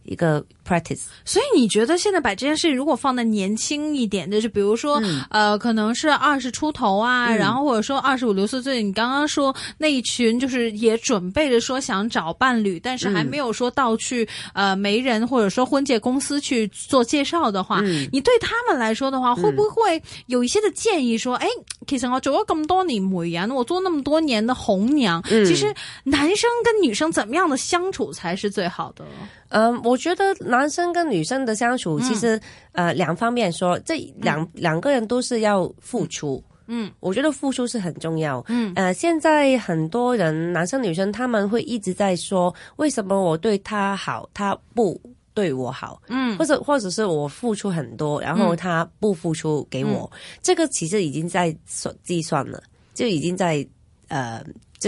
[0.07, 17.81] 一个 practice，所以你觉得现在把这件事情如果放在年轻一点的，就比如说呃，可能是二十出头啊，然后或者说二十五六岁，你刚刚说那一群就是也准备着说想找伴侣，但是还没有说到去呃媒人或者说婚介公司去做介绍的话，
[18.11, 21.17] 你对他们来说的话，会不会有一些的建议？
[21.17, 21.47] 说，哎
[21.87, 25.73] 其实我做了这么多年媒人，我做那么多年的红娘，其实
[26.03, 29.03] 男生跟女生怎么样的相处才是最好的？
[29.49, 32.39] 嗯，我觉得男生跟女生的相处，其实
[32.73, 36.43] 呃，两方面说，这两两个人都是要付出。
[36.69, 38.43] 嗯，我觉得付出是很重要。
[38.49, 44.99] 嗯，呃，现在很多人男生女生他们会一直在说，为什么我对他好，他不
[45.33, 46.01] 对我好？
[46.09, 50.11] 嗯，或者或者是我付出很多，然后他不付出给我，
[50.41, 52.61] 这个其实已经在算计算了，
[52.93, 53.65] 就已经在
[54.09, 54.43] 呃。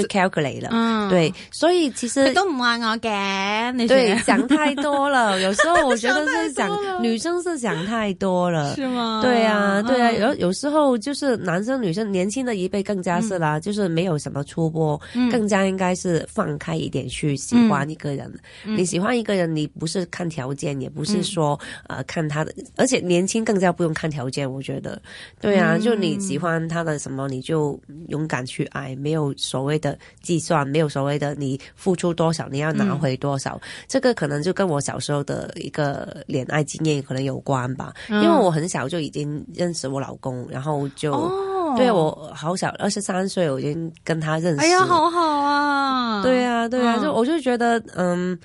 [0.08, 0.66] calculate，
[1.10, 5.40] 对，所以其实都唔爱我嘅，对，想太多了。
[5.42, 6.70] 有时候我觉得是想
[7.04, 9.22] 女生是想太多了，是吗？
[9.24, 10.12] 对啊，对啊。
[10.12, 15.00] 有有时候就是男生女生年轻的一辈更加是啦，就是没有什么出波，
[15.32, 18.32] 更加应该是放开一点去喜欢一个人。
[18.64, 24.40] 你喜欢一个人，你不是看条件，也不是说呃看他的，而且年轻更加不用看条件。
[24.52, 25.00] 我觉得，
[25.40, 29.89] 对啊，就你喜欢他的什么，你就勇敢去爱，没有所谓的。
[30.22, 37.94] 计算没有所谓的你付出多少，你要拿回多少，这个可能就跟我小时候的一个恋爱经验可能有关吧。
[38.10, 41.30] 因为我很小就已经认识我老公，然后就
[41.76, 48.38] 对我好小二十三岁，我已经跟他认识，哎呀，好好啊，对啊，对啊，就我就觉得嗯。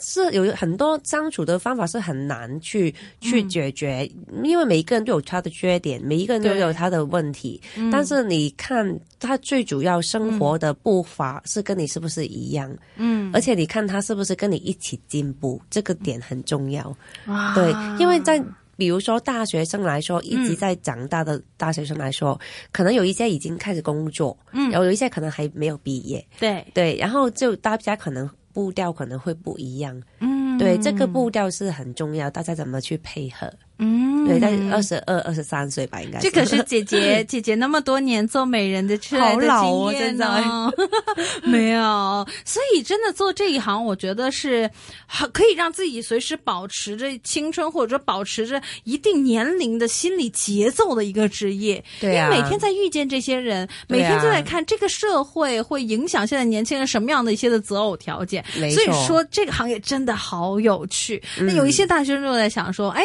[0.00, 4.10] 是有很多相处的方法是很难去去解决，
[4.42, 7.60] 因为每一个人都有他的缺点，每一个人都有他的问题。
[7.92, 12.74] 但是你看他最主要生活的步伐是跟你是不是一样？
[12.96, 15.60] 嗯，而且你看他是不是跟你一起进步？
[15.70, 16.94] 这个点很重要。
[17.26, 18.42] 哇，对，因为在
[18.76, 22.38] 比如说大学生来说，一直在长大的大学生来说，
[22.72, 28.28] 可能有一些已经开始工作，嗯，然后有一些可能还没有毕业，对对，然后就大家可能。
[28.52, 33.52] 步调可能会不一样，嗯，对，这个步调是很重要，大家怎么去配合？
[33.82, 36.18] 嗯，对，在二十二、二十三岁吧，应该。
[36.20, 40.70] 这可是姐姐 姐姐那么多年做美人的出来的经验哦，
[41.44, 41.80] 没有。
[42.44, 44.70] 所以真的做这一行，我觉得是
[45.06, 51.82] 好，可以让自己随时保持着青春，或者保持着一定年龄的心理节奏的一个职业。
[51.98, 58.44] 对，因为每天在遇见这些人，每天都在看这个社会会影响现在年轻人什么样的一些的择偶条件。
[58.52, 61.20] 所以说，这个行业真的好有趣。
[61.38, 63.02] 那有一些大学生就在想说，哎。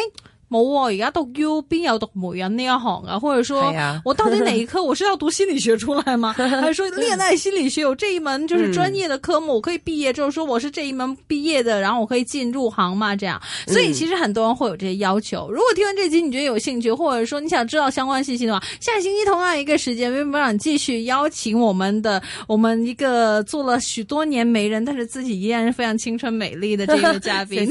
[0.48, 3.18] 冇哦，而家读 U 边有读媒人呢一行啊？
[3.18, 3.72] 或者说
[4.04, 6.32] 我到底哪一科我是要读心理学出来吗？
[6.36, 13.16] 还是说恋爱心理学有这一门就是专业的科目，我可以毕业之后说我是这一门毕业的，然后我可以进入行嘛？
[13.16, 15.50] 这样，所以其实很多人会有这些要求。
[15.50, 27.68] 如果听完这集你觉得有兴趣，或者说你想知道相关信息的话，下星期同样一个时间微博士继续邀请我们的 我们一个做了许多年媒人，但是自己依然是非常青春美丽的这位嘉宾。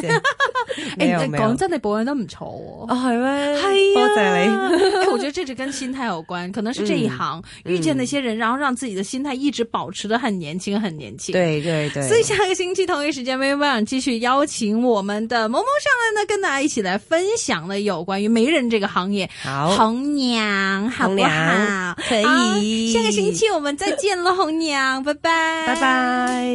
[1.00, 2.65] 诶， 讲真，你博人咁丑。
[2.88, 3.56] 哦，系咩？
[3.60, 5.04] 系多谢你！
[5.04, 11.34] 哎，我觉得这只跟心态有关，可能是这一行遇见那些人，然后让自己的心态一直保持的很年轻，很年轻。
[11.34, 12.08] 对对对。
[12.08, 19.30] 所以下个星期同一时间微微 w 继续邀请我们的萌萌上来呢，跟大家一起来分享了有关于媒人这个行业。
[19.44, 21.96] 好，红娘好不好？
[22.08, 22.20] 可
[22.60, 22.92] 以。
[22.92, 26.54] 下个星期我们再见喽，红娘，拜拜，拜拜。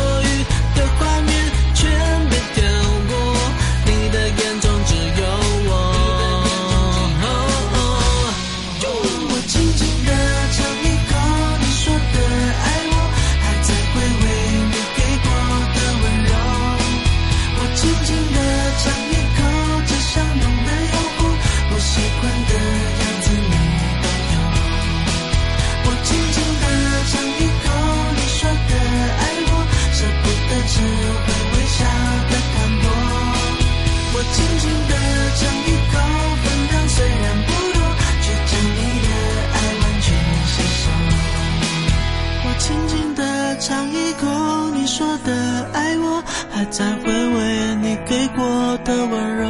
[48.85, 49.47] 的温柔，